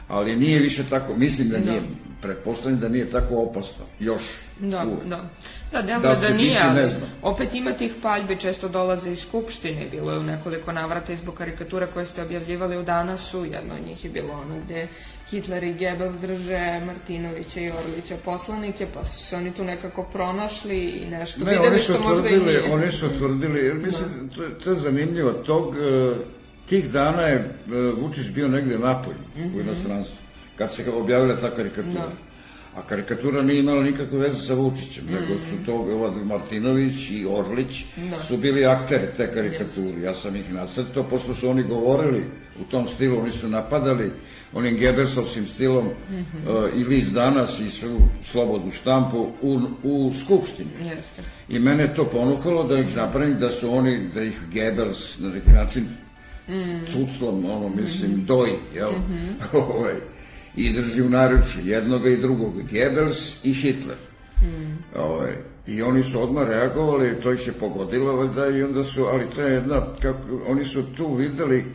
ali 0.07 0.35
nije 0.35 0.59
više 0.59 0.83
tako, 0.89 1.15
mislim 1.17 1.50
da 1.50 1.59
nije, 1.59 1.79
da. 1.79 2.10
Pretpostavljam 2.21 2.79
da 2.79 2.89
nije 2.89 3.09
tako 3.09 3.37
opasno, 3.37 3.85
još. 3.99 4.23
Da, 4.59 4.85
uvek. 4.87 5.05
da. 5.05 5.29
Da, 5.71 5.81
deluje 5.81 6.15
da, 6.15 6.15
da 6.15 6.33
nije, 6.33 6.59
ali 6.63 6.89
opet 7.21 7.55
ima 7.55 7.71
tih 7.71 7.93
paljbi, 8.01 8.39
često 8.39 8.69
dolaze 8.69 9.11
iz 9.11 9.19
Skupštine, 9.19 9.87
bilo 9.91 10.11
je 10.11 10.19
u 10.19 10.23
nekoliko 10.23 10.71
navrata 10.71 11.13
izbog 11.13 11.35
karikatura 11.35 11.87
koje 11.87 12.05
ste 12.05 12.23
objavljivali 12.23 12.77
u 12.77 12.83
Danasu, 12.83 13.45
jedno 13.45 13.73
od 13.73 13.87
njih 13.87 14.05
je 14.05 14.11
bilo 14.11 14.33
ono 14.33 14.61
gde 14.65 14.87
Hitler 15.29 15.63
i 15.63 15.73
Goebbels 15.73 16.15
drže 16.21 16.81
Martinovića 16.85 17.59
i 17.59 17.71
Orlića 17.71 18.15
poslanike, 18.25 18.87
pa 18.93 19.05
su 19.05 19.25
se 19.25 19.35
oni 19.35 19.53
tu 19.53 19.63
nekako 19.63 20.03
pronašli 20.03 20.77
i 20.77 21.05
nešto 21.05 21.45
ne, 21.45 21.51
videli 21.51 21.79
što 21.79 21.99
možda 21.99 22.29
i 22.29 22.39
nije. 22.39 22.73
Oni 22.73 22.91
su 22.91 23.09
tvrdili, 23.17 23.59
jer 23.59 23.75
mislim, 23.75 24.09
da. 24.21 24.35
to, 24.35 24.49
to 24.63 24.69
je 24.69 24.75
zanimljivo, 24.75 25.31
tog, 25.31 25.75
e, 25.75 26.15
tih 26.69 26.89
dana 26.89 27.21
je 27.21 27.35
e, 27.35 27.49
Vučić 28.01 28.29
bio 28.29 28.47
negde 28.47 28.79
napolju, 28.79 29.17
mm 29.35 29.39
-hmm. 29.39 29.45
u 29.45 29.59
mhm. 29.59 29.59
inostranstvu, 29.59 30.15
kad 30.61 30.73
se 30.73 30.91
objavila 30.91 31.35
ta 31.35 31.49
karikatura. 31.49 31.93
Da. 31.93 32.11
A 32.75 32.81
karikatura 32.81 33.41
nije 33.41 33.59
imala 33.59 33.83
nikakve 33.83 34.19
veze 34.19 34.41
sa 34.47 34.53
Vučićem, 34.53 35.05
mm. 35.05 35.13
nego 35.13 35.39
su 35.39 35.65
to 35.65 36.05
Martinović 36.25 37.09
i 37.11 37.25
Orlić 37.25 37.85
da. 38.09 38.19
su 38.19 38.37
bili 38.37 38.65
akteri 38.65 39.07
te 39.17 39.33
karikature. 39.33 40.01
Ja 40.03 40.13
sam 40.13 40.35
ih 40.35 40.53
nacrtao, 40.53 41.03
pošto 41.03 41.33
su 41.33 41.49
oni 41.49 41.63
govorili 41.63 42.23
u 42.61 42.63
tom 42.63 42.87
stilu, 42.87 43.19
oni 43.19 43.31
su 43.31 43.47
napadali 43.47 44.11
onim 44.53 44.77
Gebelsovskim 44.77 45.45
stilom 45.45 45.85
mm 45.85 46.13
-hmm. 46.13 46.65
uh, 46.65 46.77
i 46.77 46.83
list 46.83 47.11
danas 47.11 47.59
i 47.59 47.69
svu 47.69 47.97
slobodnu 48.23 48.71
štampu 48.71 49.31
u, 49.41 49.59
u 49.83 50.11
Skupštini. 50.11 50.69
Jeste. 50.79 51.21
I 51.49 51.59
mene 51.59 51.93
to 51.95 52.05
ponukalo 52.05 52.63
da 52.63 52.79
ih 52.79 52.95
napravim, 52.95 53.39
da 53.39 53.51
su 53.51 53.73
oni, 53.73 54.09
da 54.15 54.23
ih 54.23 54.39
Gebels 54.53 55.19
na 55.19 55.29
neki 55.29 55.51
način 55.51 55.83
mm. 56.47 56.85
cuclom, 56.85 57.45
ono, 57.45 57.69
mislim, 57.69 58.11
mm 58.11 58.15
-hmm. 58.15 58.25
doji, 58.25 58.53
jel? 58.75 58.91
Mm 58.91 59.37
-hmm. 59.51 59.95
i 60.55 60.74
drži 60.74 61.01
u 61.01 61.10
naruču 61.10 61.60
jednoga 61.63 62.10
i 62.10 62.17
drugog, 62.17 62.53
Goebbels 62.53 63.36
i 63.43 63.53
Hitler. 63.53 63.98
Mm. 64.41 65.00
Ovaj, 65.00 65.31
I 65.67 65.81
oni 65.81 66.03
su 66.03 66.24
odmah 66.24 66.48
reagovali, 66.48 67.22
to 67.24 67.34
ih 67.34 67.48
je 67.48 67.53
pogodilo, 67.53 68.15
valjda, 68.15 68.48
i 68.48 68.63
onda 68.63 68.84
su, 68.84 69.03
ali 69.03 69.25
to 69.36 69.41
je 69.41 69.53
jedna, 69.53 69.88
kako, 70.01 70.20
oni 70.48 70.65
su 70.65 70.84
tu 70.98 71.13
videli 71.13 71.65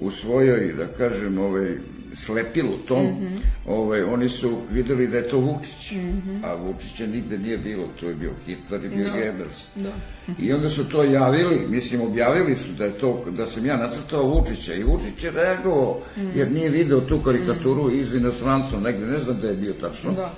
u 0.00 0.10
svojoj, 0.10 0.72
da 0.72 0.86
kažem, 0.86 1.38
ovaj, 1.38 1.76
slepilu 2.16 2.78
tom, 2.88 3.06
mm 3.06 3.18
-hmm. 3.20 3.38
ovaj, 3.66 4.02
oni 4.02 4.28
su 4.28 4.58
videli 4.70 5.06
da 5.06 5.16
je 5.16 5.28
to 5.28 5.38
Vučić, 5.38 5.92
mm 5.92 6.22
-hmm. 6.26 6.44
a 6.44 6.54
Vučića 6.54 7.06
nigde 7.06 7.38
nije 7.38 7.58
bilo, 7.58 7.88
to 8.00 8.08
je 8.08 8.14
bio 8.14 8.30
Hitler 8.46 8.84
i 8.84 8.88
bio 8.88 9.08
no. 9.08 9.14
Goebbels. 9.14 9.66
Da. 9.74 9.92
I 10.38 10.52
onda 10.52 10.68
su 10.68 10.88
to 10.88 11.04
javili, 11.04 11.66
mislim, 11.68 12.00
objavili 12.00 12.56
su 12.56 12.72
da 12.78 12.84
je 12.84 12.98
to, 12.98 13.24
da 13.30 13.46
sam 13.46 13.66
ja 13.66 13.76
nacrtao 13.76 14.22
Vučića 14.22 14.74
i 14.74 14.82
Vučić 14.82 15.24
je 15.24 15.30
reagovao, 15.30 16.00
mm. 16.16 16.20
jer 16.34 16.52
nije 16.52 16.68
video 16.68 17.00
tu 17.00 17.18
karikaturu 17.18 17.84
mm. 17.84 18.00
iz 18.00 18.14
inostranstva, 18.14 18.80
negde, 18.80 19.06
ne 19.06 19.18
znam 19.18 19.40
da 19.40 19.48
je 19.48 19.54
bio 19.54 19.72
tačno. 19.72 20.12
Da. 20.12 20.34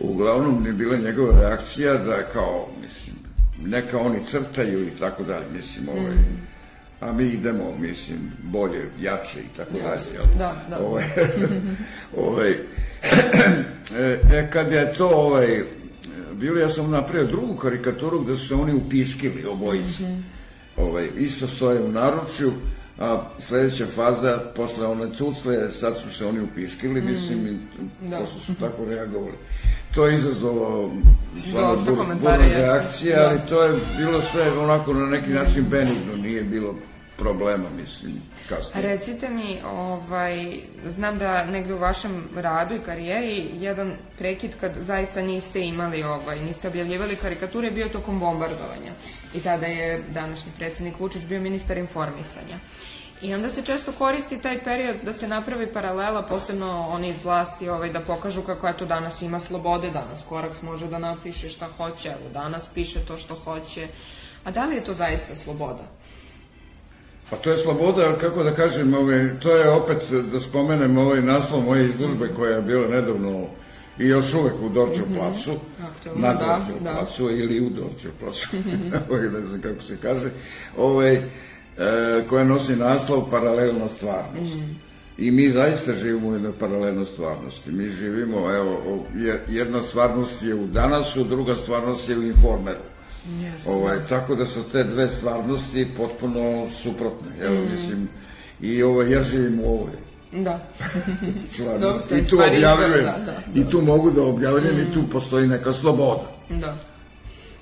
Uglavnom 0.00 0.66
je 0.66 0.72
bila 0.72 0.96
njegova 0.96 1.40
reakcija 1.40 1.96
da 1.96 2.22
kao, 2.32 2.68
mislim, 2.82 3.16
neka 3.64 3.98
oni 3.98 4.18
crtaju 4.30 4.86
i 4.86 4.90
tako 4.98 5.22
dalje, 5.24 5.46
mislim, 5.52 5.88
ovaj, 5.88 6.14
mm 6.14 6.51
a 7.02 7.12
mi 7.12 7.24
idemo, 7.24 7.76
mislim, 7.78 8.18
bolje, 8.42 8.90
jače 9.00 9.40
i 9.40 9.56
tako 9.56 9.72
dalje. 9.72 10.36
Da, 10.38 10.54
da. 10.70 10.78
Ovaj, 10.86 11.04
ovaj, 12.26 12.50
e, 13.98 14.18
e, 14.32 14.50
kad 14.52 14.72
je 14.72 14.94
to, 14.94 15.08
ovaj, 15.08 15.64
bilo, 16.32 16.58
ja 16.58 16.68
sam 16.68 16.90
napravio 16.90 17.26
drugu 17.26 17.56
karikaturu 17.56 18.20
gde 18.20 18.36
su 18.36 18.48
se 18.48 18.54
oni 18.54 18.74
upiškili 18.74 19.44
obojice. 19.44 20.04
Mm 20.04 20.06
-hmm. 20.06 20.22
ovaj, 20.76 21.08
isto 21.16 21.46
stoje 21.46 21.82
u 21.82 21.92
naručju, 21.92 22.52
a 22.98 23.22
sledeća 23.38 23.86
faza, 23.86 24.40
posle 24.56 24.86
one 24.86 25.14
cucle, 25.14 25.70
sad 25.70 25.96
su 25.98 26.10
se 26.10 26.26
oni 26.26 26.40
upiškili, 26.40 27.00
mm. 27.00 27.06
mislim, 27.06 27.60
da. 28.00 28.18
pošto 28.18 28.38
su 28.38 28.54
tako 28.54 28.84
reagovali. 28.84 29.36
To 29.94 30.06
je 30.06 30.16
izazvalo 30.16 30.90
stvarno 31.48 31.76
bur, 31.84 32.06
burna 32.20 32.36
reakcija, 32.36 33.16
da. 33.16 33.28
ali 33.28 33.40
to 33.48 33.62
je 33.62 33.72
bilo 33.98 34.20
sve 34.20 34.52
onako 34.58 34.92
na 34.92 35.06
neki 35.06 35.30
način 35.30 35.64
benigno, 35.70 36.16
nije 36.16 36.42
bilo 36.42 36.74
problema, 37.16 37.70
mislim, 37.70 38.22
kasnije. 38.48 38.88
Recite 38.88 39.28
mi, 39.28 39.58
ovaj, 39.66 40.60
znam 40.86 41.18
da 41.18 41.44
negde 41.44 41.74
u 41.74 41.78
vašem 41.78 42.28
radu 42.36 42.74
i 42.74 42.82
karijeri 42.84 43.50
jedan 43.52 43.92
prekid 44.18 44.50
kad 44.60 44.72
zaista 44.80 45.22
niste 45.22 45.60
imali, 45.60 46.02
ovaj, 46.02 46.40
niste 46.40 46.68
objavljivali 46.68 47.16
karikature, 47.16 47.70
bio 47.70 47.88
tokom 47.88 48.20
bombardovanja. 48.20 48.92
I 49.34 49.40
tada 49.40 49.66
je 49.66 50.02
današnji 50.08 50.52
predsednik 50.58 51.00
Vučić 51.00 51.24
bio 51.24 51.40
ministar 51.40 51.78
informisanja. 51.78 52.58
I 53.22 53.34
onda 53.34 53.48
se 53.48 53.62
često 53.62 53.92
koristi 53.92 54.38
taj 54.38 54.64
period 54.64 54.96
da 55.04 55.12
se 55.12 55.28
napravi 55.28 55.66
paralela, 55.72 56.22
posebno 56.22 56.86
oni 56.90 57.08
iz 57.08 57.24
vlasti, 57.24 57.68
ovaj, 57.68 57.92
da 57.92 58.00
pokažu 58.00 58.42
kako 58.42 58.68
eto 58.68 58.84
danas 58.84 59.22
ima 59.22 59.40
slobode, 59.40 59.90
danas 59.90 60.22
Koraks 60.28 60.62
može 60.62 60.86
da 60.86 60.98
napiše 60.98 61.48
šta 61.48 61.68
hoće, 61.76 62.08
evo 62.08 62.32
danas 62.32 62.68
piše 62.74 63.00
to 63.06 63.18
što 63.18 63.34
hoće. 63.34 63.88
A 64.44 64.50
da 64.50 64.64
li 64.64 64.74
je 64.74 64.84
to 64.84 64.94
zaista 64.94 65.36
sloboda? 65.36 65.82
Pa 67.32 67.38
to 67.38 67.50
je 67.50 67.58
sloboda, 67.58 68.02
ali 68.02 68.18
kako 68.20 68.42
da 68.42 68.54
kažem, 68.54 68.94
ovaj, 68.94 69.28
to 69.40 69.56
je 69.56 69.70
opet, 69.70 69.98
da 70.32 70.40
spomenem 70.40 70.98
ovaj 70.98 71.22
naslov 71.22 71.62
moje 71.62 71.86
izdužbe 71.86 72.28
koja 72.36 72.56
je 72.56 72.62
bila 72.62 72.88
nedavno 72.88 73.46
i 73.98 74.06
još 74.06 74.34
uvek 74.34 74.54
u 74.62 74.68
Dorčev 74.68 75.04
mm 75.06 75.12
-hmm. 75.12 75.18
placu, 75.18 75.52
Aktualno, 75.82 76.20
na 76.20 76.34
da, 76.34 76.46
Dorčev 76.46 76.84
da, 76.84 76.90
placu 76.90 77.26
da. 77.26 77.32
ili 77.32 77.60
u 77.60 77.70
Dorčev 77.70 78.10
placu, 78.20 78.48
ovaj, 79.10 79.28
ne 79.28 79.40
znam 79.40 79.60
kako 79.60 79.82
se 79.82 79.96
kaže, 80.02 80.30
ovaj, 80.76 81.14
e, 81.14 81.22
koja 82.28 82.44
nosi 82.44 82.76
naslov 82.76 83.30
Paralelna 83.30 83.88
stvarnost. 83.88 84.56
Mm. 84.56 84.80
I 85.18 85.30
mi 85.30 85.50
zaista 85.50 85.92
živimo 85.92 86.28
u 86.28 86.32
jednoj 86.32 86.52
paralelnoj 86.58 87.06
stvarnosti. 87.06 87.72
Mi 87.72 87.88
živimo, 87.88 88.54
evo, 88.54 89.04
jedna 89.48 89.82
stvarnost 89.82 90.42
je 90.42 90.54
u 90.54 90.66
danasu, 90.66 91.24
druga 91.24 91.54
stvarnost 91.54 92.08
je 92.08 92.18
u 92.18 92.22
informeru. 92.22 92.91
Jeste, 93.26 93.70
ovaj, 93.70 93.98
da. 93.98 94.06
Tako 94.06 94.34
da 94.34 94.46
su 94.46 94.62
te 94.72 94.84
dve 94.84 95.08
stvarnosti 95.08 95.88
potpuno 95.96 96.68
suprotne. 96.70 97.30
Jel, 97.40 97.52
mm. 97.52 97.70
mislim, 97.70 98.08
I 98.60 98.82
ovo, 98.82 99.02
ja 99.02 99.22
živim 99.22 99.60
u 99.60 99.72
ovoj. 99.72 99.92
Da. 100.32 100.60
stvarnosti. 101.52 102.18
I 102.18 102.24
tu 102.24 102.36
objavljujem. 102.36 103.04
Da, 103.04 103.18
da, 103.18 103.32
da. 103.54 103.60
I 103.60 103.70
tu 103.70 103.80
mogu 103.82 104.10
da 104.10 104.22
objavljujem 104.22 104.76
mm. 104.76 104.80
i 104.80 104.94
tu 104.94 105.10
postoji 105.10 105.48
neka 105.48 105.72
sloboda. 105.72 106.32
Da. 106.48 106.76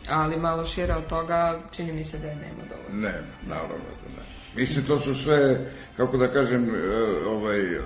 Ali 0.09 0.37
malo 0.37 0.64
šire 0.64 0.95
od 0.95 1.07
toga 1.07 1.61
čini 1.73 1.93
mi 1.93 2.05
se 2.05 2.19
da 2.19 2.29
je 2.29 2.37
nema 2.37 2.62
dovoljno. 2.69 3.09
Ne, 3.09 3.14
naravno 3.49 3.75
da 3.75 4.23
ne. 4.23 4.23
Mislim, 4.57 4.85
to 4.85 4.99
su 4.99 5.14
sve, 5.14 5.71
kako 5.97 6.17
da 6.17 6.33
kažem, 6.33 6.75
e, 6.75 7.29
ovaj, 7.29 7.61
e, 7.61 7.81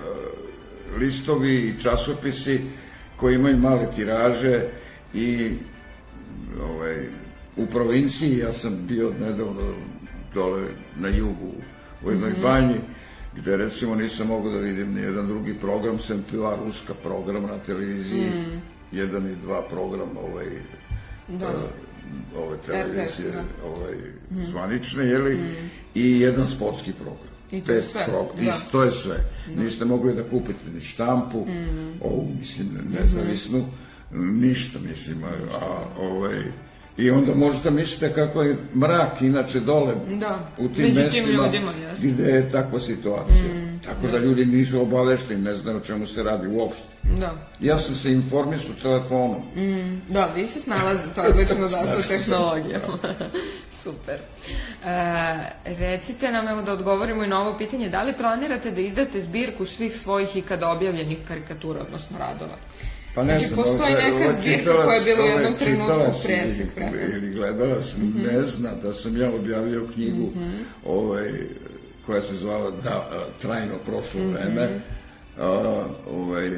listovi 0.97 1.55
i 1.55 1.81
časopisi 1.81 2.61
koji 3.15 3.35
imaju 3.35 3.57
male 3.57 3.87
tiraže 3.95 4.63
i 5.13 5.51
ovaj, 6.63 6.95
u 7.57 7.65
provinciji, 7.65 8.37
ja 8.37 8.53
sam 8.53 8.77
bio 8.87 9.13
nedavno 9.19 9.73
dole 10.33 10.67
na 10.99 11.07
jugu 11.07 11.51
u 12.05 12.11
jednoj 12.11 12.29
mm 12.29 12.35
-hmm. 12.35 12.41
banji, 12.41 12.75
gde 13.35 13.57
recimo 13.57 13.95
nisam 13.95 14.27
mogao 14.27 14.51
da 14.51 14.57
vidim 14.57 14.93
ni 14.93 15.01
jedan 15.01 15.27
drugi 15.27 15.53
program, 15.53 15.99
sem 15.99 16.23
dva 16.31 16.55
ruska 16.65 16.93
programa 16.93 17.47
na 17.47 17.57
televiziji, 17.57 18.29
mm. 18.29 18.61
jedan 18.91 19.27
i 19.27 19.35
dva 19.35 19.61
programa 19.69 20.19
ovaj, 20.19 20.45
da. 21.27 21.47
Uh, 21.47 21.53
ove 22.37 22.57
televizije 22.57 23.31
da. 23.31 23.67
ovaj, 23.67 23.95
mm. 24.31 24.45
zvanične, 24.51 25.05
jeli, 25.05 25.35
mm. 25.35 25.69
i 25.95 26.19
jedan 26.19 26.47
sportski 26.47 26.93
program. 26.93 27.35
I 27.51 27.61
to 27.61 27.71
je 27.71 27.83
sve. 27.83 28.05
Prog... 28.05 28.27
Da. 28.35 28.41
I 28.41 28.51
to 28.71 28.83
je 28.83 28.91
sve. 28.91 29.17
Da. 29.55 29.63
Niste 29.63 29.85
mogli 29.85 30.15
da 30.15 30.23
kupite 30.23 30.69
ni 30.73 30.81
štampu, 30.81 31.45
mm. 31.45 32.01
ovu, 32.01 32.31
mislim, 32.39 32.67
nezavisnu, 32.99 33.59
mm 33.59 33.65
-hmm. 34.11 34.41
ništa, 34.41 34.79
mislim, 34.79 35.23
a, 35.23 35.27
a 35.59 35.85
ovaj, 35.99 36.35
I 36.97 37.09
onda 37.09 37.35
možete 37.35 37.71
mislite 37.71 38.13
kako 38.13 38.41
je 38.41 38.57
mrak 38.75 39.21
inače 39.21 39.59
dole 39.59 39.93
da. 40.19 40.39
u 40.57 40.67
tim 40.67 40.83
Među 40.83 40.99
mestima 40.99 41.25
tim 41.25 41.35
ljudima, 41.35 41.71
gde 42.01 42.23
je 42.23 42.51
takva 42.51 42.79
situacija. 42.79 43.53
Mm, 43.53 43.81
Tako 43.85 44.07
da. 44.07 44.11
da 44.11 44.17
ljudi 44.17 44.45
nisu 44.45 44.81
obavešteni, 44.81 45.41
ne 45.41 45.55
znaju 45.55 45.77
o 45.77 45.79
čemu 45.79 46.07
se 46.07 46.23
radi 46.23 46.47
uopšte. 46.47 46.83
Da. 47.19 47.33
Ja 47.59 47.77
sam 47.77 47.95
se 47.95 48.11
informisao 48.11 48.75
telefonom. 48.81 49.41
Mm, 49.55 50.01
da, 50.09 50.25
vi 50.35 50.47
se 50.47 50.59
snalazite 50.59 51.21
odlično 51.29 51.61
da 51.61 51.67
sa 51.67 52.07
tehnologijom. 52.07 52.81
Super. 53.83 54.15
E, 54.15 54.99
recite 55.65 56.31
nam, 56.31 56.47
evo 56.47 56.61
da 56.61 56.71
odgovorimo 56.73 57.23
i 57.23 57.27
na 57.27 57.41
ovo 57.41 57.57
pitanje, 57.57 57.89
da 57.89 58.03
li 58.03 58.17
planirate 58.17 58.71
da 58.71 58.81
izdate 58.81 59.21
zbirku 59.21 59.65
svih 59.65 59.97
svojih 59.97 60.37
ikada 60.37 60.69
objavljenih 60.69 61.17
karikatura, 61.27 61.81
odnosno 61.81 62.17
radova? 62.17 62.55
Pa 63.15 63.23
ne 63.23 63.39
znači, 63.39 63.53
znam, 63.53 63.63
postoji 63.63 63.93
neka 63.93 64.33
zbirka 64.41 64.83
koja 64.83 64.95
je 64.95 65.01
bila 65.03 65.23
u 65.23 65.27
jednom 65.27 65.53
trenutku 65.59 66.21
presek 66.23 66.67
Ili 67.13 67.33
gledalac 67.33 67.95
mm 67.97 68.01
-hmm. 68.01 68.31
ne 68.31 68.41
zna 68.41 68.69
da 68.83 68.93
sam 68.93 69.21
ja 69.21 69.33
objavio 69.33 69.87
knjigu 69.93 70.25
mm 70.25 70.39
-hmm. 70.39 70.63
ovaj, 70.85 71.29
koja 72.05 72.21
se 72.21 72.35
zvala 72.35 72.71
da, 72.71 73.27
Trajno 73.41 73.73
prošlo 73.85 74.21
mm 74.21 74.23
-hmm. 74.23 74.33
vreme, 74.33 74.79
a, 75.39 75.85
ovaj, 76.11 76.49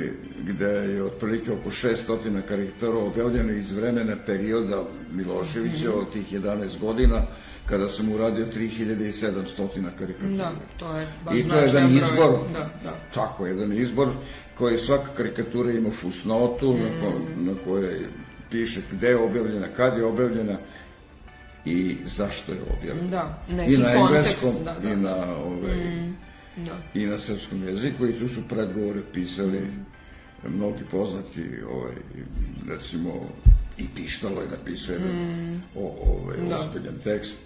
gde 0.43 0.65
je 0.65 1.03
otprilike 1.03 1.51
oko 1.51 1.69
600 1.69 2.41
karikatura 2.47 2.97
objavljeno 2.97 3.51
iz 3.51 3.71
vremena 3.71 4.15
perioda 4.25 4.83
Miloševića 5.11 5.89
mm 5.89 5.93
-hmm. 5.93 6.01
od 6.01 6.13
tih 6.13 6.33
11 6.33 6.79
godina, 6.79 7.21
kada 7.69 7.89
sam 7.89 8.11
uradio 8.11 8.45
3700 8.45 9.89
karikatura. 9.99 10.37
Da, 10.37 10.51
to 10.79 10.97
je 10.97 11.07
baš 11.25 11.35
I 11.35 11.49
to 11.49 11.55
je 11.55 11.65
jedan 11.65 11.91
izbor, 11.91 12.31
da, 12.53 12.69
da. 12.83 12.97
tako, 13.13 13.47
jedan 13.47 13.73
izbor 13.73 14.09
koji 14.57 14.77
svaka 14.77 15.09
karikatura 15.17 15.71
ima 15.71 15.91
fusnotu 15.91 16.73
mm. 16.73 16.79
na, 16.79 17.01
ko, 17.01 17.13
na 17.37 17.53
kojoj 17.65 17.99
piše 18.51 18.81
gde 18.91 19.07
je 19.07 19.17
objavljena, 19.17 19.67
kad 19.67 19.97
je 19.97 20.05
objavljena 20.05 20.57
i 21.65 21.97
zašto 22.05 22.51
je 22.51 22.59
objavljena. 22.79 23.09
Da, 23.09 23.43
neki 23.55 23.73
I 23.73 23.77
na 23.77 23.91
engleskom, 23.91 24.53
da, 24.65 24.75
da. 24.83 24.93
i 24.93 24.95
na, 24.95 25.35
ovaj, 25.35 25.75
mm. 25.75 26.17
da. 26.57 26.99
i 26.99 27.05
na 27.05 27.17
srpskom 27.17 27.67
jeziku 27.67 28.07
i 28.07 28.19
tu 28.19 28.27
su 28.27 28.41
predgovore 28.49 29.01
pisali 29.13 29.59
mm. 29.59 29.85
mnogi 30.55 30.83
poznati, 30.91 31.43
ovaj, 31.71 31.95
recimo, 32.69 33.29
i 33.77 33.85
Pištalo 33.95 34.41
je 34.41 34.47
napisao 34.47 34.93
jedan 34.93 35.09
mm. 35.09 35.63
o, 35.75 35.95
ovaj, 36.05 36.37
da. 36.49 36.59
ozbiljan 36.59 36.95
tekst. 37.03 37.37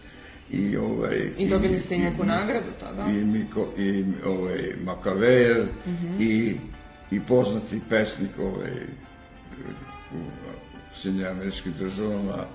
I, 0.51 0.77
ovaj, 0.77 1.17
I 1.37 1.49
dobili 1.49 1.79
ste 1.79 1.95
i 1.95 1.99
neku 1.99 2.23
i, 2.23 2.27
nagradu 2.27 2.67
tada? 2.79 3.05
I, 3.11 3.25
Miko, 3.25 3.67
i 3.77 4.05
ovaj, 4.25 4.59
Makavejer, 4.83 5.65
mm 5.85 5.89
-hmm. 5.89 6.21
i 6.21 6.55
i 7.11 7.19
poznati 7.19 7.81
pesnik 7.89 8.29
ovaj, 8.39 8.71
u 10.13 10.17
Sjedinjama 10.95 11.31
američkim 11.31 11.73
državama, 11.79 12.45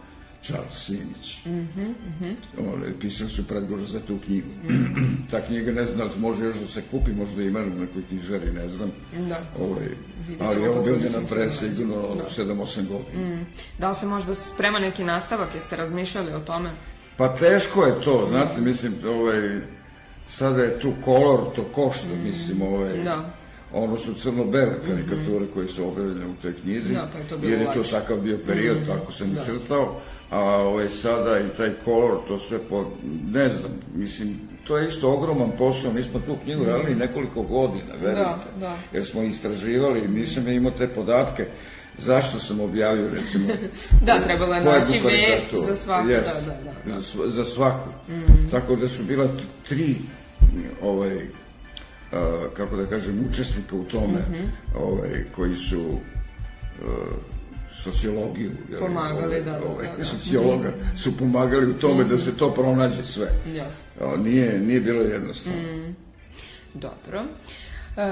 Charles 0.42 0.72
Simić. 0.72 1.44
Mm 1.44 1.50
-hmm, 1.50 1.88
mm 1.88 2.14
-hmm. 2.20 2.34
On 2.74 2.82
je 2.82 3.00
pisao 3.00 3.28
su 3.28 3.46
predgovor 3.48 3.84
za 3.84 4.00
tu 4.00 4.18
knjigu. 4.24 4.48
Mm 4.64 4.68
-hmm. 4.68 5.16
Ta 5.30 5.40
knjiga 5.40 5.72
ne 5.72 5.86
znam, 5.86 6.10
može 6.18 6.44
još 6.44 6.56
da 6.56 6.66
se 6.66 6.82
kupi, 6.90 7.12
možda 7.12 7.42
ima 7.42 7.60
na 7.60 7.74
nekoj 7.74 8.02
knjižari, 8.08 8.52
ne 8.52 8.68
znam. 8.68 8.92
Da. 9.28 9.42
Ovaj, 9.58 9.88
ali 10.40 10.62
je 10.62 10.70
objavljena 10.70 11.20
pre 11.30 11.50
sigurno 11.50 12.14
da. 12.14 12.44
7-8 12.44 12.88
godina. 12.88 13.36
Mm. 13.36 13.46
Da 13.78 13.90
li 13.90 13.96
se 13.96 14.06
možda 14.06 14.34
sprema 14.34 14.78
neki 14.78 15.04
nastavak, 15.04 15.54
jeste 15.54 15.76
razmišljali 15.76 16.32
o 16.32 16.40
tome? 16.40 16.70
Pa 17.16 17.36
teško 17.36 17.84
je 17.84 18.00
to, 18.04 18.26
znate, 18.30 18.60
mislim, 18.60 18.94
ovaj, 19.08 19.58
sada 20.28 20.62
je 20.62 20.80
tu 20.80 20.92
kolor, 21.04 21.40
to 21.56 21.64
košta, 21.64 22.06
mm. 22.14 22.24
mislim, 22.24 22.62
ovaj, 22.62 23.02
da 23.04 23.36
ono 23.72 23.96
su 23.96 24.14
crno-bele 24.14 24.74
karikature 24.86 25.40
mm 25.40 25.42
-hmm. 25.42 25.54
koje 25.54 25.68
su 25.68 25.88
objavljene 25.88 26.26
u 26.26 26.34
toj 26.42 26.54
knjizi, 26.54 26.94
da, 26.94 27.08
pa 27.12 27.18
je 27.18 27.28
to 27.28 27.38
jer 27.42 27.60
je 27.60 27.72
to 27.74 27.82
takav 27.82 28.16
bio 28.16 28.38
period, 28.46 28.76
mm 28.76 28.80
-hmm. 28.80 28.86
tako 28.86 29.12
sam 29.12 29.30
da. 29.30 29.44
crtao, 29.44 30.00
a 30.30 30.40
ovaj, 30.40 30.88
sada 30.88 31.40
i 31.40 31.56
taj 31.56 31.70
kolor, 31.84 32.18
to 32.28 32.38
sve 32.38 32.58
po, 32.58 32.90
ne 33.32 33.48
znam, 33.48 33.70
mislim, 33.94 34.38
to 34.64 34.76
je 34.76 34.88
isto 34.88 35.12
ogroman 35.12 35.50
posao, 35.58 35.92
mi 35.92 36.02
smo 36.02 36.20
tu 36.20 36.36
knjigu 36.44 36.64
radili 36.64 36.94
nekoliko 36.94 37.42
godina, 37.42 37.94
verujte. 38.02 38.50
Da, 38.60 38.60
da. 38.60 38.76
Jer 38.92 39.04
smo 39.04 39.22
istraživali, 39.22 40.08
nisam 40.08 40.46
ja 40.46 40.52
imao 40.52 40.72
te 40.72 40.88
podatke, 40.88 41.46
zašto 41.98 42.38
sam 42.38 42.60
objavio, 42.60 43.10
recimo... 43.10 43.48
Da, 44.06 44.22
trebalo 44.24 44.54
je 44.54 44.64
naći 44.64 45.00
vest 45.04 45.66
za 45.68 45.76
svaku, 45.76 46.08
Jest, 46.08 46.30
da, 46.34 46.40
da, 46.40 46.92
da. 46.94 47.00
Za, 47.00 47.02
sv- 47.02 47.28
za 47.28 47.44
svaku. 47.44 47.88
Tako 48.50 48.76
da 48.76 48.88
su 48.88 49.04
bila 49.04 49.28
tri 49.68 49.96
ovaj, 50.82 51.18
a, 52.12 52.44
kako 52.56 52.76
da 52.76 52.86
kažem, 52.86 53.26
učesnika 53.30 53.76
u 53.76 53.84
tome, 53.84 54.18
ovaj, 54.78 55.24
koji 55.34 55.56
su 55.56 55.90
a, 56.82 56.86
sociologiju 57.82 58.50
jel, 58.70 58.80
Pomagali, 58.80 59.24
ovaj, 59.24 59.40
da, 59.40 59.50
da, 59.50 59.60
ovaj, 59.66 59.86
da, 59.86 59.96
da. 59.98 60.04
sociologa 60.04 60.72
su 60.96 61.16
pomagali 61.16 61.70
u 61.70 61.74
tome 61.74 62.04
da 62.04 62.18
se 62.18 62.36
to 62.36 62.54
pronađe 62.54 63.04
sve. 63.04 63.28
Jasno. 63.46 63.84
A, 64.00 64.16
nije, 64.16 64.58
nije 64.58 64.80
bilo 64.80 65.02
jednostavno. 65.02 65.58
Dobro. 66.74 67.24
E, 67.96 68.02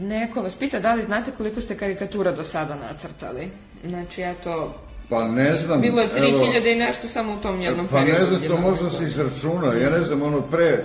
neko 0.00 0.42
vas 0.42 0.54
pita 0.54 0.80
da 0.80 0.94
li 0.94 1.02
znate 1.02 1.30
koliko 1.30 1.60
ste 1.60 1.76
karikatura 1.76 2.32
do 2.32 2.44
sada 2.44 2.74
nacrtali? 2.74 3.50
Znači, 3.84 4.22
eto, 4.22 4.74
Pa 5.10 5.28
ne 5.28 5.56
znam... 5.56 5.80
bilo 5.80 6.00
je 6.00 6.10
evo, 6.16 6.38
3000 6.38 6.72
i 6.72 6.78
nešto 6.78 7.08
samo 7.08 7.34
u 7.34 7.36
tom 7.36 7.60
jednom 7.60 7.88
Pa 7.88 7.96
periodu. 7.96 8.20
ne 8.20 8.26
znam, 8.26 8.40
to 8.40 8.56
11. 8.56 8.60
možda 8.60 8.90
se 8.90 9.04
izračuna. 9.04 9.74
Ja 9.74 9.90
ne 9.90 10.00
znam, 10.00 10.22
ono 10.22 10.40
pre, 10.40 10.84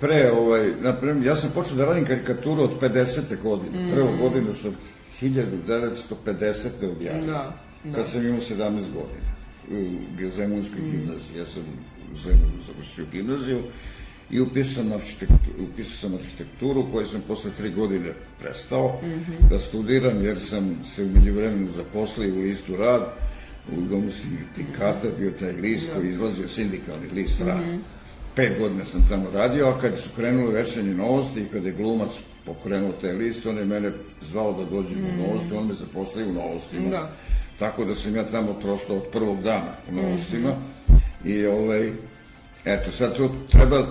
pre 0.00 0.30
ovaj, 0.32 0.70
naprem, 0.80 1.24
ja 1.24 1.36
sam 1.36 1.50
počeo 1.54 1.76
da 1.76 1.84
radim 1.84 2.04
karikaturu 2.04 2.62
od 2.62 2.80
50. 2.80 3.42
godine. 3.42 3.84
Mm. 3.84 3.90
Prvu 3.94 4.16
godinu 4.20 4.54
sam 4.54 4.76
1950. 5.22 6.68
objavio. 6.82 7.26
Da, 7.26 7.52
da. 7.84 7.96
Kad 7.96 8.06
sam 8.08 8.26
imao 8.26 8.40
17 8.40 8.70
godina. 8.70 9.28
U 9.70 10.30
Zemunskoj 10.30 10.80
gimnaziji. 10.80 11.38
Ja 11.38 11.44
sam 11.46 11.62
u 12.12 12.16
Zemunu 12.16 12.62
završio 12.66 13.04
gimnaziju 13.12 13.62
i 14.30 14.40
upisao 14.40 14.84
sam, 14.84 14.92
arhitekturu, 14.92 15.64
upisao 15.72 15.94
sam 15.94 16.14
arhitekturu 16.14 16.86
koju 16.92 17.06
sam 17.06 17.20
posle 17.28 17.50
tri 17.58 17.70
godine 17.70 18.12
prestao 18.40 19.00
da 19.50 19.58
studiram 19.58 20.24
jer 20.24 20.40
sam 20.40 20.80
se 20.94 21.04
u 21.04 21.08
međuvremenu 21.08 21.68
zaposlio 21.76 22.34
u 22.34 22.38
listu 22.38 22.76
rad 22.76 23.02
u 23.76 23.80
domu 23.80 24.10
sindikata 24.10 25.08
bio 25.18 25.30
taj 25.30 25.52
list 25.52 25.90
koji 25.94 26.06
je 26.06 26.10
izlazio 26.10 26.48
sindikalni 26.48 27.08
list 27.14 27.40
rad. 27.40 27.60
Pet 28.34 28.58
godina 28.58 28.84
sam 28.84 29.06
tamo 29.08 29.30
radio, 29.34 29.68
a 29.68 29.80
kad 29.80 29.98
su 29.98 30.10
krenule 30.16 30.52
večernje 30.52 30.94
novosti 30.94 31.40
i 31.40 31.46
kad 31.52 31.64
je 31.64 31.72
glumac 31.72 32.10
pokrenuo 32.46 32.92
taj 32.92 33.12
list, 33.12 33.46
on 33.46 33.58
je 33.58 33.64
mene 33.64 33.92
zvao 34.22 34.52
da 34.52 34.64
dođem 34.64 34.98
u 34.98 35.22
novosti, 35.22 35.54
on 35.54 35.66
me 35.66 35.74
zaposlio 35.74 36.28
u 36.28 36.32
novostima. 36.32 36.90
Da. 36.90 37.10
Tako 37.58 37.84
da 37.84 37.94
sam 37.94 38.16
ja 38.16 38.24
tamo 38.24 38.54
prosto 38.54 38.96
od 38.96 39.02
prvog 39.12 39.42
dana 39.42 39.74
u 39.90 39.94
novostima. 39.94 40.52
I 41.24 41.46
ovaj, 41.46 41.92
eto, 42.64 42.92
sad 42.92 43.16
to 43.16 43.34
treba 43.50 43.86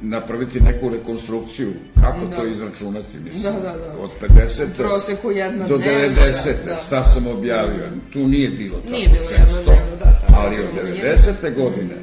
napraviti 0.00 0.60
neku 0.60 0.88
rekonstrukciju. 0.88 1.72
Kako 2.02 2.26
Da. 2.26 2.36
to 2.36 2.46
izračunati, 2.46 3.18
mislim? 3.18 3.42
Da, 3.42 3.60
da, 3.60 3.76
da. 3.76 3.98
Od 4.00 4.10
50. 4.36 4.64
U 4.64 4.74
proseku 4.76 5.30
jedna 5.30 5.68
do 5.68 5.78
dnevna, 5.78 6.16
90. 6.16 6.44
da, 6.64 6.70
da. 6.70 6.76
Šta 6.76 7.04
sam 7.04 7.26
objavio? 7.26 7.88
Tu 8.12 8.28
nije 8.28 8.48
bilo 8.50 8.76
tako 8.78 8.90
Nije 8.90 9.08
bilo 9.08 9.20
često. 9.20 9.36
jednodnevno, 9.36 9.96
da, 9.96 10.18
tako 10.18 10.32
Ali 10.36 10.56
od 10.56 10.66
bilo 10.74 10.82
manje. 10.84 11.02
90. 11.42 11.54
godine, 11.54 11.94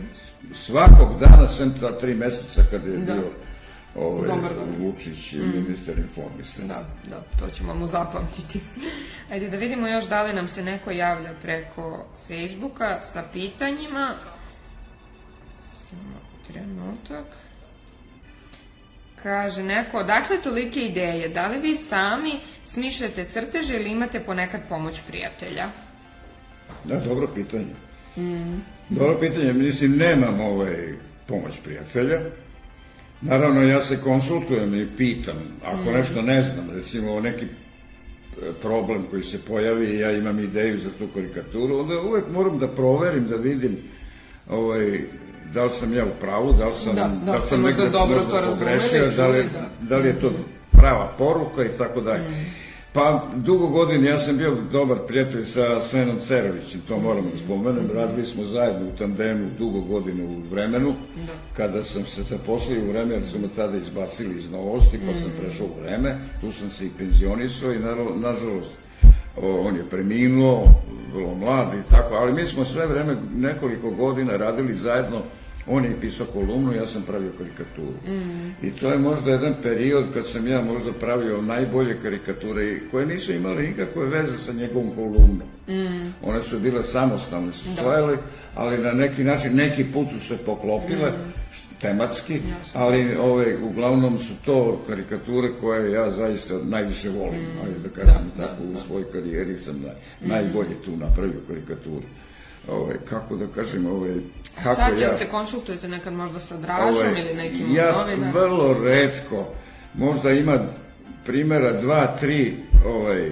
svakog 0.53 1.19
dana 1.19 1.47
sam 1.47 1.73
ta 1.79 1.91
tri 1.91 2.13
meseca 2.13 2.63
kada 2.71 2.89
je 2.89 2.97
Da. 2.97 3.13
bio 3.13 3.23
ovaj. 3.95 4.29
Vučić, 4.79 5.33
ministar 5.33 5.95
informisanja. 5.97 6.67
Da, 6.67 6.85
da, 7.09 7.23
to 7.39 7.53
ćemo 7.53 7.73
mu 7.73 7.87
zapamtiti. 7.87 8.59
Ajde 9.31 9.49
da 9.49 9.57
vidimo 9.57 9.87
još 9.87 10.05
da 10.05 10.23
li 10.23 10.33
nam 10.33 10.47
se 10.47 10.63
neko 10.63 10.91
javlja 10.91 11.33
preko 11.41 12.05
Facebooka 12.27 13.01
sa 13.03 13.23
pitanjima. 13.33 14.13
Samo 15.81 16.15
trenutak. 16.47 17.25
Kaže 19.25 19.63
neko, 19.63 19.97
odakle 19.97 20.37
tolike 20.43 20.79
ideje? 20.79 21.29
Da 21.29 21.47
li 21.47 21.59
vi 21.59 21.75
sami 21.75 22.31
smišljate 22.63 23.25
crteže 23.25 23.75
ili 23.75 23.89
imate 23.89 24.19
ponekad 24.19 24.61
pomoć 24.69 25.01
prijatelja? 25.07 25.65
Da, 26.83 26.99
dobro 26.99 27.27
pitanje. 27.35 27.73
Dobro 28.89 29.19
pitanje, 29.19 29.53
mislim, 29.53 29.97
nemam 29.97 30.39
ovaj 30.39 30.75
pomoć 31.27 31.53
prijatelja. 31.63 32.21
Naravno, 33.21 33.61
ja 33.61 33.81
se 33.81 34.01
konsultujem 34.01 34.75
i 34.75 34.87
pitam, 34.97 35.37
ako 35.63 35.91
nešto 35.91 36.21
ne 36.21 36.41
znam, 36.43 36.69
recimo 36.75 37.19
neki 37.19 37.45
e, 37.45 37.47
problem 38.61 39.03
koji 39.09 39.23
se 39.23 39.41
pojavi 39.41 39.99
ja 39.99 40.11
imam 40.11 40.39
ideju 40.39 40.79
za 40.79 40.89
tu 40.99 41.07
karikaturu, 41.13 41.79
onda 41.79 42.01
uvek 42.01 42.25
moram 42.31 42.59
da 42.59 42.67
proverim, 42.67 43.27
da 43.27 43.35
vidim 43.35 43.77
ovaj, 44.49 44.99
da 45.53 45.63
li 45.63 45.69
sam 45.69 45.93
ja 45.93 46.05
u 46.05 46.19
pravu, 46.19 46.53
da 46.53 46.67
li 46.67 46.73
sam, 46.73 46.95
Da, 46.95 47.11
da 47.25 47.35
li 47.35 47.41
ste 47.41 47.49
sam 47.49 47.61
negde 47.61 47.89
dobro 47.89 48.17
možda 48.17 48.41
to 48.41 48.51
pogrešio, 48.51 49.11
da 49.17 49.27
li, 49.27 49.43
da. 49.43 49.69
da 49.89 49.97
li 49.97 50.07
je 50.07 50.19
to 50.19 50.31
prava 50.71 51.13
poruka 51.17 51.65
i 51.65 51.77
tako 51.77 52.01
dalje. 52.01 52.23
Pa 52.93 53.27
dugo 53.35 53.67
godina 53.67 54.09
ja 54.09 54.19
sam 54.19 54.37
bio 54.37 54.57
dobar 54.71 54.97
prijatelj 55.07 55.43
sa 55.43 55.81
Stojanom 55.81 56.19
Cerovićem, 56.19 56.81
to 56.87 56.99
moram 56.99 57.29
da 57.31 57.37
spomenem, 57.37 57.89
radili 57.93 58.25
smo 58.25 58.43
zajedno 58.43 58.87
u 58.87 58.97
tandemu 58.97 59.49
dugo 59.57 59.81
godina 59.81 60.23
u 60.23 60.41
vremenu, 60.51 60.93
kada 61.57 61.83
sam 61.83 62.05
se 62.05 62.23
zaposlio 62.23 62.83
u 62.83 62.87
vreme, 62.87 63.13
jer 63.13 63.23
su 63.25 63.39
me 63.39 63.47
tada 63.55 63.77
izbacili 63.77 64.37
iz 64.37 64.51
novosti, 64.51 64.99
pa 65.07 65.13
sam 65.13 65.31
prešao 65.41 65.65
u 65.65 65.81
vreme, 65.81 66.17
tu 66.41 66.51
sam 66.51 66.69
se 66.69 66.85
i 66.85 66.89
penzionisao 66.97 67.73
i 67.73 67.79
nažalost 68.15 68.73
on 69.37 69.75
je 69.75 69.89
preminuo, 69.89 70.67
vrlo 71.13 71.35
mlad 71.35 71.67
i 71.73 71.89
tako, 71.89 72.15
ali 72.15 72.33
mi 72.33 72.45
smo 72.45 72.65
sve 72.65 72.87
vreme 72.87 73.17
nekoliko 73.35 73.91
godina 73.91 74.37
radili 74.37 74.75
zajedno 74.75 75.21
On 75.67 75.83
je 75.85 76.01
pisao 76.01 76.25
kolumnu, 76.27 76.73
ja 76.73 76.85
sam 76.85 77.01
pravio 77.01 77.31
karikaturu. 77.37 77.93
I 78.61 78.71
to 78.71 78.89
je 78.89 78.99
možda 78.99 79.31
jedan 79.31 79.55
period 79.63 80.05
kad 80.13 80.27
sam 80.27 80.47
ja 80.47 80.61
možda 80.61 80.93
pravio 80.93 81.41
najbolje 81.41 81.97
karikature 82.03 82.79
koje 82.91 83.05
nisu 83.05 83.33
imale 83.33 83.61
nikakve 83.61 84.05
veze 84.05 84.37
sa 84.37 84.53
njegovom 84.53 84.91
kolumnom. 84.95 85.41
One 86.23 86.41
su 86.41 86.59
bile 86.59 86.83
samostalne, 86.83 87.51
su 87.51 87.69
stojale, 87.73 88.17
ali 88.55 88.77
na 88.77 88.91
neki 88.91 89.23
način, 89.23 89.55
neki 89.55 89.83
put 89.83 90.07
su 90.09 90.27
se 90.27 90.37
poklopile, 90.37 91.11
š- 91.51 91.64
tematski, 91.81 92.39
ali 92.73 93.15
ove, 93.15 93.57
uglavnom 93.63 94.19
su 94.19 94.33
to 94.45 94.81
karikature 94.87 95.49
koje 95.61 95.91
ja 95.91 96.11
zaista 96.11 96.53
najviše 96.63 97.09
volim. 97.09 97.45
Ajde 97.63 97.79
da 97.83 97.89
kažem 97.89 98.31
tako, 98.37 98.63
u 98.73 98.77
svojoj 98.87 99.11
karijeri 99.11 99.57
sam 99.57 99.81
naj, 99.81 99.95
najbolje 100.21 100.81
tu 100.85 100.97
napravio 100.97 101.39
karikaturu. 101.47 102.03
Ove, 102.69 102.95
kako 103.09 103.35
da 103.35 103.47
kažem, 103.47 103.85
ove, 103.85 104.15
kako 104.63 104.75
Sad, 104.75 104.93
ja... 104.93 104.99
jel 104.99 105.17
se 105.17 105.25
konsultujete 105.25 105.87
nekad 105.87 106.13
možda 106.13 106.39
sa 106.39 106.57
Dražom 106.57 106.95
Ovaj, 106.95 107.21
ili 107.21 107.33
nekim 107.33 107.75
ja 107.75 107.91
novinarom? 107.91 108.33
vrlo 108.33 108.83
redko, 108.83 109.47
možda 109.93 110.31
ima 110.31 110.59
primjera 111.25 111.81
dva, 111.81 112.17
tri, 112.19 112.53
ovaj, 112.85 113.31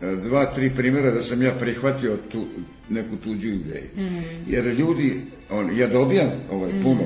dva, 0.00 0.46
tri 0.46 0.70
primjera 0.70 1.10
da 1.10 1.22
sam 1.22 1.42
ja 1.42 1.52
prihvatio 1.52 2.16
tu, 2.32 2.46
neku 2.88 3.16
tuđu 3.16 3.48
ideju. 3.48 3.90
Mm. 3.96 4.22
Jer 4.46 4.66
ljudi, 4.66 5.20
on, 5.50 5.78
ja 5.78 5.86
dobijam 5.86 6.30
ovaj, 6.50 6.72
puno 6.82 7.04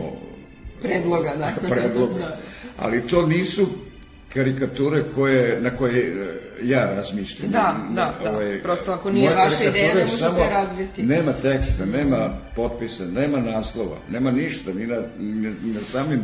Predloga, 0.83 1.35
da. 1.37 1.53
predloga, 1.75 2.37
ali 2.79 3.07
to 3.07 3.27
nisu 3.27 3.67
karikature 4.35 5.05
koje, 5.15 5.61
na 5.61 5.71
koje 5.71 6.01
e, 6.01 6.39
ja 6.63 6.95
razmišljam. 6.95 7.51
Da, 7.51 7.77
da, 7.91 8.15
da. 8.25 8.31
Ovaj, 8.31 8.63
Prosto 8.63 8.93
ako 8.93 9.11
nije 9.11 9.31
vaša 9.31 9.65
ideja, 9.65 9.95
ne 9.95 10.01
možete 10.01 10.51
razviti. 10.51 11.03
Nema 11.03 11.33
teksta, 11.33 11.87
nema 11.87 12.31
potpisa, 12.57 13.05
nema 13.05 13.41
naslova, 13.41 13.97
nema 14.11 14.31
ništa, 14.31 14.73
ni 14.73 14.87
na, 14.87 15.03
ni 15.19 15.73
na 15.75 15.81
samim 15.81 16.23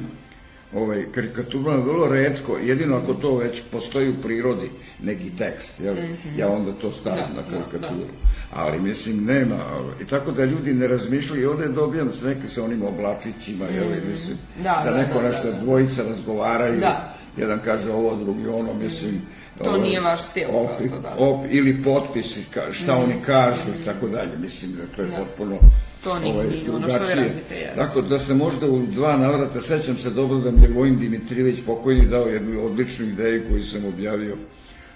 ovaj, 0.75 1.05
karikaturama 1.13 1.85
vrlo 1.85 2.09
redko, 2.09 2.59
jedino 2.59 2.97
ako 2.97 3.15
to 3.15 3.37
već 3.37 3.63
postoji 3.73 4.09
u 4.11 4.23
prirodi, 4.23 4.71
neki 5.03 5.31
tekst, 5.39 5.81
jel? 5.81 5.97
ja 6.37 6.49
onda 6.49 6.73
to 6.73 6.93
stavim. 6.93 7.25
Da, 7.35 7.43
na 7.43 7.43
da, 7.43 7.65
karikaturu. 7.65 8.09
Ali, 8.53 8.81
mislim, 8.81 9.25
nema, 9.25 9.57
ovaj, 9.75 9.95
i 10.03 10.07
tako 10.07 10.33
da 10.33 10.45
ljudi 10.45 10.75
ne 10.75 10.87
razmišljaju, 10.87 11.43
i 11.43 11.47
ovde 11.47 11.69
dobijam 11.69 12.13
s 12.13 12.23
neke 12.23 12.49
sa 12.49 12.65
onim 12.65 12.83
oblačićima, 12.83 13.65
jel, 13.65 13.87
mislim, 14.11 14.37
Mhm. 14.55 14.63
Da, 14.63 14.83
da, 14.85 14.91
da, 14.91 14.97
neko 14.97 15.15
da, 15.15 15.29
nešto, 15.29 15.47
da, 15.47 15.53
da. 15.53 15.61
dvojica 15.61 16.03
razgovaraju, 16.03 16.81
Da. 16.81 17.15
jedan 17.37 17.59
kaže 17.65 17.91
ovo, 17.93 18.17
drugi 18.17 18.47
ono, 18.47 18.75
mislim, 18.75 19.23
To 19.59 19.65
ovaj, 19.65 19.81
nije 19.81 20.01
vaš 20.01 20.23
stil, 20.23 20.49
op- 20.49 20.69
prosto, 20.69 21.01
da. 21.01 21.15
op, 21.19 21.47
ili 21.51 21.83
potpisi, 21.85 22.45
ka, 22.45 22.73
šta 22.73 22.97
oni 22.97 23.15
kažu 23.27 23.61
i 23.73 23.85
tako 23.85 24.09
dalje, 24.09 24.31
mislim 24.39 24.73
da 24.73 24.97
to 24.97 25.03
je 25.03 25.09
potpuno 25.19 25.59
To 26.05 26.19
nije- 26.19 26.35
ovaj, 26.35 26.47
nije 26.49 26.71
ono 26.71 26.89
što 26.89 26.99
vi 26.99 27.15
radite, 27.15 27.55
jeste. 27.55 27.77
Tako 27.77 28.03
da 28.03 28.19
se 28.19 28.35
možda 28.35 28.67
u 28.67 28.87
dva 28.87 29.17
navrata, 29.17 29.61
sećam 29.61 29.97
se 29.97 30.11
dobro 30.11 30.39
da 30.39 30.51
mi 30.51 30.63
je 30.63 30.73
Vojin 30.73 30.99
Dimitrijević 30.99 31.59
pokojni 31.67 32.07
dao 32.07 32.27
jednu 32.27 32.67
odličnu 32.67 33.07
ideju 33.07 33.43
koju 33.49 33.65
sam 33.65 33.85
objavio 33.85 34.37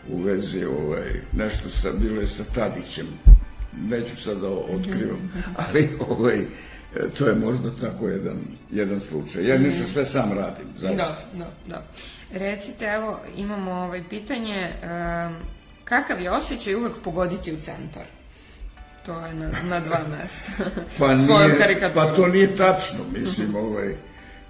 u 0.08 0.18
vezi 0.18 0.64
ovaj, 0.64 1.08
nešto 1.32 1.70
sa, 1.70 1.88
bilo 1.92 2.20
je 2.20 2.26
sa 2.26 2.44
Tadićem, 2.44 3.06
neću 3.80 4.16
sad 4.16 4.40
da 4.40 4.48
otkrivam, 4.48 5.32
ali 5.68 5.88
ovaj, 6.08 6.38
to 7.18 7.26
je 7.26 7.34
možda 7.36 7.70
tako 7.80 8.08
jedan, 8.08 8.36
jedan 8.72 9.00
slučaj. 9.00 9.48
Ja 9.48 9.58
nešto 9.58 9.84
sve 9.84 10.04
sam 10.04 10.32
radim, 10.32 10.66
zaista. 10.78 11.16
Da, 11.32 11.38
da, 11.38 11.50
da. 11.68 11.82
Recite, 12.32 12.84
evo, 12.84 13.20
imamo 13.36 13.70
ovaj 13.72 14.02
pitanje, 14.08 14.72
em, 14.82 15.36
kakav 15.84 16.20
je 16.20 16.30
osjećaj 16.30 16.74
uvek 16.74 16.92
pogoditi 17.04 17.52
u 17.52 17.60
centar? 17.60 18.04
To 19.06 19.26
je 19.26 19.34
na, 19.34 19.50
na 19.64 19.80
dva 19.80 20.00
mesta. 20.18 20.64
Pa, 20.98 21.14
nije, 21.14 21.92
pa 21.94 22.14
to 22.14 22.26
nije 22.26 22.56
tačno, 22.56 22.98
mislim, 23.18 23.56
ovaj, 23.56 23.94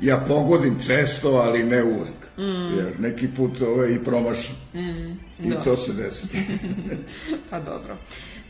ja 0.00 0.24
pogodim 0.28 0.78
često, 0.86 1.28
ali 1.28 1.64
ne 1.64 1.82
uvek. 1.82 2.18
Mm. 2.38 2.78
Jer 2.78 3.00
neki 3.00 3.28
put 3.36 3.60
ovaj, 3.60 3.90
i 3.92 4.04
promašam. 4.04 4.56
Mm. 4.74 5.10
I 5.44 5.50
da. 5.50 5.62
to 5.62 5.76
se 5.76 5.92
desi. 5.92 6.26
pa 7.50 7.60
dobro. 7.60 7.96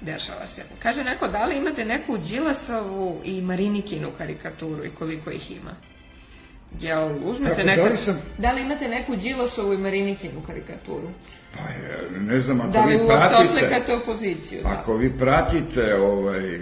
Dešava 0.01 0.47
se. 0.47 0.62
Kaže 0.83 1.05
neko, 1.05 1.29
da 1.29 1.45
li 1.45 1.57
imate 1.57 1.85
neku 1.85 2.19
Đilasovu 2.19 3.21
i 3.25 3.43
Marinikinu 3.43 4.11
karikaturu 4.19 4.85
i 4.85 4.91
koliko 4.99 5.31
ih 5.31 5.51
ima? 5.51 5.77
Jel 6.81 7.11
uzmete 7.25 7.65
neka... 7.65 7.83
Da 7.83 7.89
li, 7.89 7.97
sam... 7.97 8.19
da 8.39 8.53
li 8.53 8.61
imate 8.61 8.89
neku 8.89 9.17
Đilasovu 9.17 9.73
i 9.73 9.79
Marinikinu 9.79 10.43
karikaturu? 10.47 11.09
Pa 11.55 11.63
je, 11.63 12.21
ne 12.21 12.41
znam, 12.41 12.61
ako 12.61 12.71
da 12.71 12.81
vi 12.81 12.99
pratite... 13.07 13.35
Da 13.35 13.39
li 13.39 13.45
uopšte 13.45 13.55
oslikate 13.55 13.95
opoziciju? 13.95 14.63
Da. 14.63 14.69
Ako 14.69 14.97
vi 14.97 15.19
pratite 15.19 15.95
ovaj, 15.95 16.59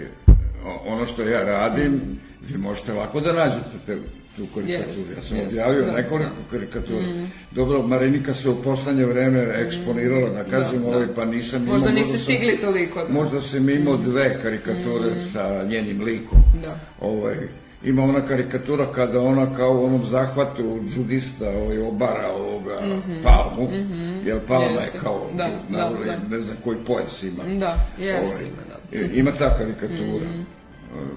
ono 0.85 1.05
što 1.05 1.21
ja 1.21 1.43
radim, 1.43 1.91
mm. 1.91 2.19
vi 2.41 2.57
možete 2.57 2.93
lako 2.93 3.19
da 3.19 3.33
nađete 3.33 3.77
te, 3.85 3.97
tu 4.35 4.45
karikaturu. 4.55 5.01
Yes, 5.01 5.17
ja 5.17 5.21
sam 5.21 5.37
yes, 5.37 5.47
objavio 5.47 5.85
da, 5.85 5.91
nekoliko 5.91 6.29
da. 6.29 6.57
karikatura. 6.57 7.07
Mm. 7.07 7.31
Dobro, 7.51 7.81
Marinika 7.81 8.33
se 8.33 8.49
u 8.49 8.61
poslednje 8.61 9.05
vreme 9.05 9.53
eksponirala, 9.55 10.29
da 10.29 10.43
kažem, 10.43 10.81
da, 10.81 10.87
ovaj, 10.87 11.07
pa 11.15 11.25
nisam 11.25 11.63
imao... 11.63 11.73
Možda 11.73 11.91
niste 11.91 12.17
stigli 12.17 12.51
sam, 12.51 12.61
toliko. 12.61 13.03
Da. 13.03 13.13
Možda 13.13 13.41
sam 13.41 13.69
imao 13.69 13.97
mm. 13.97 14.03
dve 14.03 14.39
karikature 14.41 15.11
mm. 15.11 15.31
sa 15.33 15.63
njenim 15.63 16.01
likom. 16.01 16.39
Da. 16.63 16.79
Ovaj, 17.01 17.35
ima 17.83 18.03
ona 18.03 18.21
karikatura 18.21 18.85
kada 18.95 19.21
ona 19.21 19.55
kao 19.55 19.73
u 19.73 19.85
onom 19.85 20.05
zahvatu 20.05 20.79
džudista 20.87 21.49
ovaj, 21.49 21.79
obara 21.79 22.31
ovoga 22.31 22.79
mm 22.85 23.11
-hmm. 23.11 23.23
palmu, 23.23 23.69
mm 23.69 23.73
-hmm. 23.73 24.27
jer 24.27 24.39
palma 24.47 24.81
jeste. 24.81 24.97
je 24.97 25.01
kao 25.03 25.29
da, 25.37 25.43
džud, 25.43 25.77
da, 25.77 25.89
da. 26.05 26.35
ne 26.35 26.39
znam 26.39 26.57
koji 26.63 26.77
pojas 26.87 27.23
ima. 27.23 27.43
Da, 27.43 27.87
jeste 27.99 28.25
ovaj, 28.25 28.43
ima, 28.43 28.61
da. 28.69 28.97
E, 28.97 29.09
ima 29.13 29.31
ta 29.31 29.57
karikatura. 29.57 30.29
Mm 30.29 30.45
-hmm. 30.93 31.13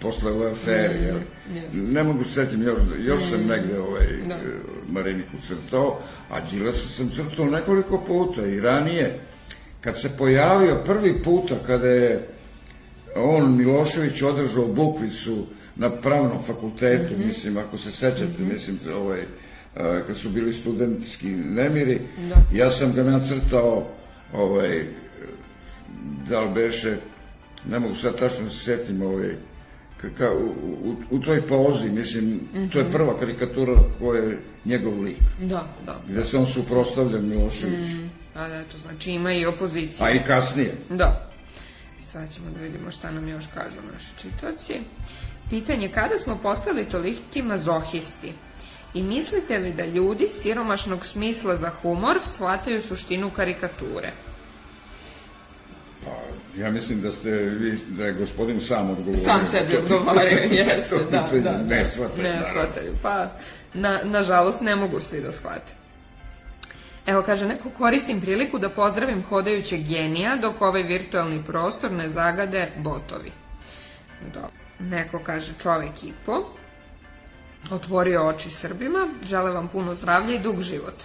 posle 0.00 0.32
ove 0.32 0.50
afere, 0.50 0.94
mm 0.94 1.02
-hmm. 1.02 1.06
jel? 1.06 1.92
Ne 1.92 2.02
mogu 2.02 2.24
se 2.24 2.30
setim, 2.30 2.62
još, 2.62 2.80
još 2.98 3.20
mm 3.20 3.24
-hmm. 3.24 3.30
sam 3.30 3.46
negde 3.46 3.80
ovaj, 3.80 4.06
da. 4.28 4.34
E, 4.34 4.38
Mariniku 4.88 5.36
crtao, 5.48 5.98
a 6.30 6.40
Đilasa 6.50 6.88
sam 6.88 7.10
crtao 7.16 7.44
nekoliko 7.44 8.04
puta 8.06 8.46
i 8.46 8.60
ranije. 8.60 9.20
Kad 9.80 10.00
se 10.00 10.16
pojavio 10.18 10.82
prvi 10.84 11.22
puta 11.22 11.54
kada 11.66 11.88
je 11.88 12.28
on 13.16 13.56
Milošević 13.56 14.22
održao 14.22 14.66
Bukvicu 14.66 15.46
na 15.78 15.90
pravnom 15.90 16.42
fakultetu, 16.42 17.14
mm 17.14 17.20
-hmm. 17.20 17.26
mislim, 17.26 17.56
ako 17.56 17.78
se 17.78 17.92
sećate, 17.92 18.24
mm 18.24 18.44
-hmm. 18.44 18.52
mislim, 18.52 18.78
ovaj, 18.96 19.20
kad 20.06 20.16
su 20.16 20.30
bili 20.30 20.52
studentski 20.52 21.26
nemiri, 21.26 22.00
da. 22.28 22.58
ja 22.58 22.70
sam 22.70 22.92
ga 22.92 23.02
nacrtao, 23.02 23.86
ovaj, 24.32 24.84
da 26.28 26.40
li 26.40 26.54
beše, 26.54 26.96
ne 27.68 27.78
mogu 27.78 27.94
sad 27.94 28.18
tačno 28.18 28.44
da 28.44 28.50
se 28.50 28.56
setim, 28.56 29.02
ovaj, 29.02 29.34
ka, 30.18 30.30
u, 30.32 30.46
u, 30.84 30.96
u 31.10 31.18
toj 31.18 31.46
pauzi, 31.46 31.90
mislim, 31.90 32.24
mm 32.24 32.48
-hmm. 32.54 32.72
to 32.72 32.78
je 32.78 32.84
mhm. 32.84 32.92
prva 32.92 33.18
karikatura 33.18 33.72
koja 33.98 34.22
je 34.22 34.38
njegov 34.64 35.00
lik. 35.00 35.18
Da, 35.40 35.66
da. 35.86 36.00
Gde 36.08 36.24
se 36.24 36.38
on 36.38 36.46
suprostavlja 36.46 37.20
Miloševiću. 37.20 37.96
Mm, 37.96 38.10
a 38.34 38.48
da, 38.48 38.64
to 38.64 38.78
znači 38.78 39.10
ima 39.10 39.32
i 39.32 39.46
opozicija. 39.46 40.06
A 40.06 40.10
i 40.10 40.20
kasnije. 40.26 40.74
Da. 40.90 41.30
Sad 42.00 42.34
ćemo 42.34 42.46
da 42.50 42.60
vidimo 42.60 42.90
šta 42.90 43.10
nam 43.10 43.28
još 43.28 43.44
kažu 43.54 43.76
naši 43.92 44.10
čitaci. 44.16 44.80
Pitanje 45.50 45.88
kada 45.88 46.18
smo 46.18 46.38
postali 46.42 46.88
toliki 46.88 47.42
mazohisti? 47.42 48.32
I 48.94 49.02
mislite 49.02 49.58
li 49.58 49.72
da 49.72 49.86
ljudi 49.86 50.28
siromašnog 50.28 51.06
smisla 51.06 51.56
za 51.56 51.70
humor 51.82 52.18
shvataju 52.24 52.82
suštinu 52.82 53.30
karikature? 53.30 54.12
Pa, 56.04 56.10
ja 56.60 56.70
mislim 56.70 57.00
da 57.00 57.12
ste 57.12 57.30
vi, 57.30 57.78
da 57.88 58.04
je 58.06 58.12
gospodin 58.12 58.60
sam 58.60 58.90
odgovorio. 58.90 59.24
Sam 59.24 59.46
sebi 59.46 59.76
odgovorio, 59.76 60.38
jeste, 60.60 60.96
da, 61.10 61.28
da, 61.32 61.40
da. 61.40 61.58
Ne 61.62 61.86
shvataju. 61.90 62.22
Ne 62.22 62.42
shvataju, 62.50 62.94
pa, 63.02 63.30
na, 63.74 64.00
nažalost, 64.04 64.60
ne 64.60 64.76
mogu 64.76 65.00
svi 65.00 65.20
da 65.20 65.32
shvate. 65.32 65.72
Evo, 67.06 67.22
kaže, 67.22 67.46
neko 67.46 67.70
koristim 67.70 68.20
priliku 68.20 68.58
da 68.58 68.70
pozdravim 68.70 69.22
hodajućeg 69.22 69.86
genija 69.88 70.36
dok 70.36 70.62
ovaj 70.62 70.82
virtualni 70.82 71.42
prostor 71.46 71.92
ne 71.92 72.08
zagade 72.08 72.68
botovi. 72.76 73.32
Dobro. 74.34 74.67
Neko 74.78 75.18
kaže 75.18 75.52
čovek 75.62 76.04
i 76.04 76.12
po. 76.26 76.44
Otvorio 77.70 78.28
oči 78.28 78.50
Srbima. 78.50 79.08
Žele 79.24 79.50
vam 79.50 79.68
puno 79.68 79.94
zdravlja 79.94 80.34
i 80.34 80.42
dug 80.42 80.62
život. 80.62 81.02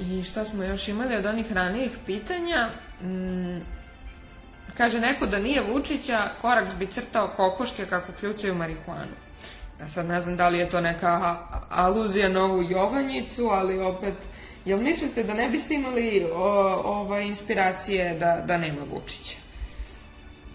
I 0.00 0.22
šta 0.22 0.44
smo 0.44 0.64
još 0.64 0.88
imali 0.88 1.16
od 1.16 1.26
onih 1.26 1.52
ranijih 1.52 1.92
pitanja? 2.06 2.68
Mm, 3.02 3.58
kaže 4.76 5.00
neko 5.00 5.26
da 5.26 5.38
nije 5.38 5.62
Vučića, 5.72 6.30
Koraks 6.40 6.72
bi 6.74 6.86
crtao 6.86 7.32
kokoške 7.36 7.86
kako 7.86 8.12
kljucaju 8.12 8.54
marihuanu. 8.54 9.16
Ja 9.80 9.88
sad 9.88 10.06
ne 10.06 10.20
znam 10.20 10.36
da 10.36 10.48
li 10.48 10.58
je 10.58 10.70
to 10.70 10.80
neka 10.80 11.38
aluzija 11.70 12.28
na 12.28 12.44
ovu 12.44 12.62
Jovanjicu, 12.62 13.48
ali 13.52 13.78
opet, 13.78 14.14
jel 14.64 14.80
mislite 14.80 15.24
da 15.24 15.34
ne 15.34 15.48
biste 15.48 15.74
imali 15.74 16.26
o, 16.32 16.44
ova 16.84 17.20
inspiracije 17.20 18.14
da, 18.14 18.42
da 18.46 18.58
nema 18.58 18.80
Vučića? 18.90 19.38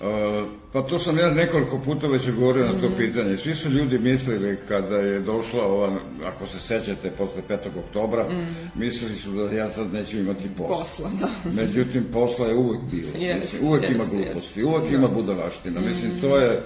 Uh, 0.02 0.48
pa 0.74 0.82
to 0.82 1.00
sam 1.00 1.18
ja 1.18 1.30
nekoliko 1.30 1.80
puta 1.80 2.08
već 2.08 2.32
govorio 2.32 2.66
na 2.66 2.72
to 2.82 2.90
mhm. 2.90 2.98
pitanje. 2.98 3.38
Svi 3.38 3.56
su 3.56 3.70
ljudi 3.70 4.00
mislili 4.00 4.58
kada 4.68 4.98
je 4.98 5.20
došla 5.20 5.64
ova, 5.64 6.00
ako 6.26 6.46
se 6.46 6.60
sećate, 6.60 7.12
posle 7.12 7.42
5. 7.50 7.58
oktobra, 7.80 8.24
mm 8.24 8.36
-hmm. 8.36 8.80
mislili 8.80 9.16
su 9.16 9.32
da 9.32 9.56
ja 9.56 9.70
sad 9.70 9.94
neću 9.94 10.18
imati 10.18 10.50
posla. 10.58 10.78
Posla, 10.78 11.10
da. 11.20 11.52
Međutim, 11.64 12.06
posla 12.12 12.48
je 12.48 12.56
uvek 12.56 12.82
bilo. 12.92 13.12
Yes, 13.16 13.36
Mislim, 13.36 13.68
uvek 13.68 13.84
yes, 13.84 13.96
ima 13.96 14.04
gluposti, 14.06 14.62
yes. 14.62 14.66
uvek 14.66 14.92
da. 14.92 14.98
ima 14.98 15.08
budalaština. 15.08 15.80
Mm 15.80 15.84
-hmm. 15.84 15.88
Mislim, 15.88 16.22
to 16.22 16.38
je, 16.38 16.62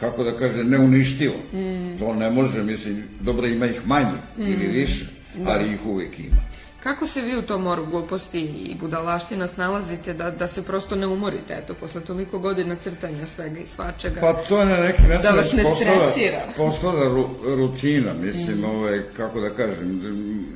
kako 0.00 0.24
da 0.24 0.36
kaže, 0.36 0.64
neuništivo. 0.64 1.34
Mm. 1.52 1.98
To 1.98 2.14
ne 2.14 2.30
može, 2.30 2.62
mislim, 2.62 3.04
dobro 3.20 3.46
ima 3.46 3.66
ih 3.66 3.86
manje 3.86 4.18
mm 4.36 4.42
ili 4.42 4.66
više, 4.66 5.04
da. 5.36 5.50
ali 5.50 5.72
ih 5.72 5.86
uvek 5.86 6.18
ima. 6.18 6.42
Kako 6.84 7.06
se 7.06 7.20
vi 7.20 7.36
u 7.36 7.42
tom 7.42 7.62
moru 7.62 7.86
gluposti 7.86 8.40
i 8.40 8.76
budalaština 8.80 9.46
snalazite 9.46 10.14
da, 10.14 10.30
da 10.30 10.46
se 10.46 10.62
prosto 10.62 10.96
ne 10.96 11.06
umorite, 11.06 11.54
eto, 11.54 11.74
posle 11.74 12.00
toliko 12.00 12.38
godina 12.38 12.76
crtanja 12.76 13.26
svega 13.26 13.60
i 13.60 13.66
svačega? 13.66 14.20
Pa 14.20 14.32
to 14.32 14.60
je 14.60 14.66
na 14.66 14.76
neki 14.76 15.02
način 15.02 15.22
da 15.22 15.36
vas 15.36 15.52
ne 15.52 15.62
postala, 15.62 16.00
stresira. 16.00 16.40
Postala 16.56 17.04
ru, 17.04 17.28
rutina, 17.44 18.14
mislim, 18.14 18.58
mm. 18.58 18.64
ovaj, 18.64 19.00
kako 19.16 19.40
da 19.40 19.50
kažem, 19.50 20.00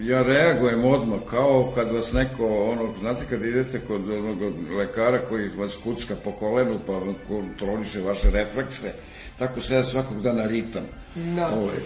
ja 0.00 0.22
reagujem 0.22 0.84
odmah 0.84 1.18
kao 1.30 1.72
kad 1.74 1.90
vas 1.90 2.12
neko, 2.12 2.46
ono, 2.46 2.94
znate 2.98 3.24
kad 3.30 3.42
idete 3.42 3.80
kod 3.86 4.10
onog 4.10 4.38
lekara 4.78 5.18
koji 5.28 5.48
vas 5.48 5.76
kucka 5.76 6.14
po 6.24 6.32
kolenu 6.32 6.78
pa 6.86 7.00
kontroliše 7.28 8.00
vaše 8.00 8.30
reflekse, 8.30 8.92
tako 9.38 9.60
se 9.60 9.74
ja 9.74 9.84
svakog 9.84 10.22
dana 10.22 10.46
ritam. 10.46 10.82
Da. 11.14 11.48
Ovaj, 11.48 11.76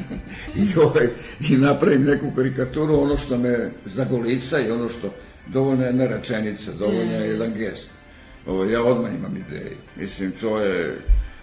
I, 0.62 0.78
ovaj, 0.78 1.08
I 1.50 1.56
napravim 1.56 2.02
neku 2.02 2.30
karikaturu, 2.36 3.00
ono 3.00 3.16
što 3.16 3.38
me 3.38 3.70
zagolica 3.84 4.60
i 4.60 4.70
ono 4.70 4.88
što 4.88 5.14
dovoljno 5.46 5.82
je 5.82 5.86
jedna 5.86 6.06
rečenica, 6.06 6.72
dovoljno 6.78 7.12
je 7.12 7.20
mm. 7.20 7.30
jedan 7.30 7.52
gest. 7.54 7.90
Ovaj, 8.46 8.72
ja 8.72 8.82
odmah 8.82 9.10
imam 9.18 9.36
ideju. 9.36 9.76
Mislim, 9.96 10.32
to 10.40 10.60
je... 10.60 10.98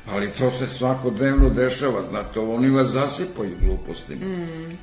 Ali 0.07 0.29
to 0.37 0.51
se 0.51 0.67
svakodnevno 0.67 1.49
dešava, 1.49 2.09
znate, 2.09 2.39
oni 2.39 2.69
vas 2.69 2.87
zasipaju 2.87 3.51
glupostima. 3.61 4.25
Mm. 4.25 4.77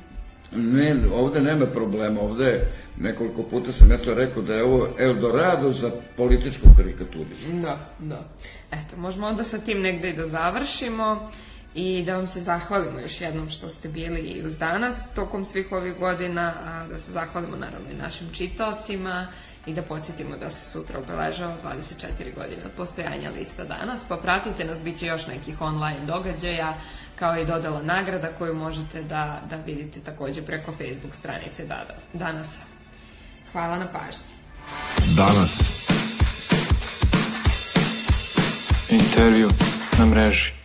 Ne, 0.55 0.95
ovde 1.13 1.41
nema 1.41 1.65
problema, 1.65 2.21
ovde 2.21 2.67
nekoliko 2.99 3.43
puta 3.43 3.71
sam 3.71 3.91
eto 3.91 4.13
rekao 4.13 4.43
da 4.43 4.55
je 4.55 4.63
ovo 4.63 4.87
Eldorado 4.99 5.71
za 5.71 5.91
političku 6.17 6.69
karikaturizmu. 6.77 7.61
Da, 7.61 7.77
da. 7.99 8.23
Eto, 8.71 8.97
možemo 8.97 9.27
onda 9.27 9.43
sa 9.43 9.57
tim 9.57 9.81
negde 9.81 10.09
i 10.09 10.13
da 10.13 10.25
završimo 10.25 11.31
i 11.75 12.03
da 12.05 12.15
vam 12.15 12.27
se 12.27 12.41
zahvalimo 12.41 12.99
još 12.99 13.21
jednom 13.21 13.49
što 13.49 13.69
ste 13.69 13.89
bili 13.89 14.19
i 14.19 14.45
uz 14.45 14.57
danas 14.57 15.13
tokom 15.13 15.45
svih 15.45 15.71
ovih 15.71 15.95
godina, 15.99 16.53
a 16.63 16.87
da 16.87 16.97
se 16.97 17.11
zahvalimo 17.11 17.55
naravno 17.55 17.89
i 17.91 17.97
našim 17.97 18.27
čitaocima 18.33 19.27
i 19.65 19.73
da 19.73 19.81
podsjetimo 19.81 20.37
da 20.37 20.49
se 20.49 20.71
sutra 20.71 20.99
obeležava 20.99 21.55
24 21.63 22.35
godine 22.35 22.61
od 22.65 22.71
postojanja 22.77 23.31
lista 23.39 23.63
danas, 23.63 24.05
pa 24.09 24.17
pratite 24.17 24.65
nas, 24.65 24.81
bit 24.81 24.97
će 24.97 25.05
još 25.05 25.27
nekih 25.27 25.61
online 25.61 26.05
događaja, 26.05 26.73
kao 27.19 27.37
i 27.37 27.45
dodala 27.45 27.83
nagrada 27.83 28.27
koju 28.37 28.53
možete 28.55 29.03
da, 29.03 29.41
da 29.49 29.55
vidite 29.55 29.99
takođe 29.99 30.41
preko 30.41 30.71
Facebook 30.71 31.13
stranice 31.13 31.65
Danasa. 32.13 32.61
Hvala 33.51 33.77
na 33.77 33.87
pažnji. 33.87 34.37
Danas. 35.15 35.87
Intervju 38.89 39.49
na 39.99 40.05
mreži. 40.05 40.56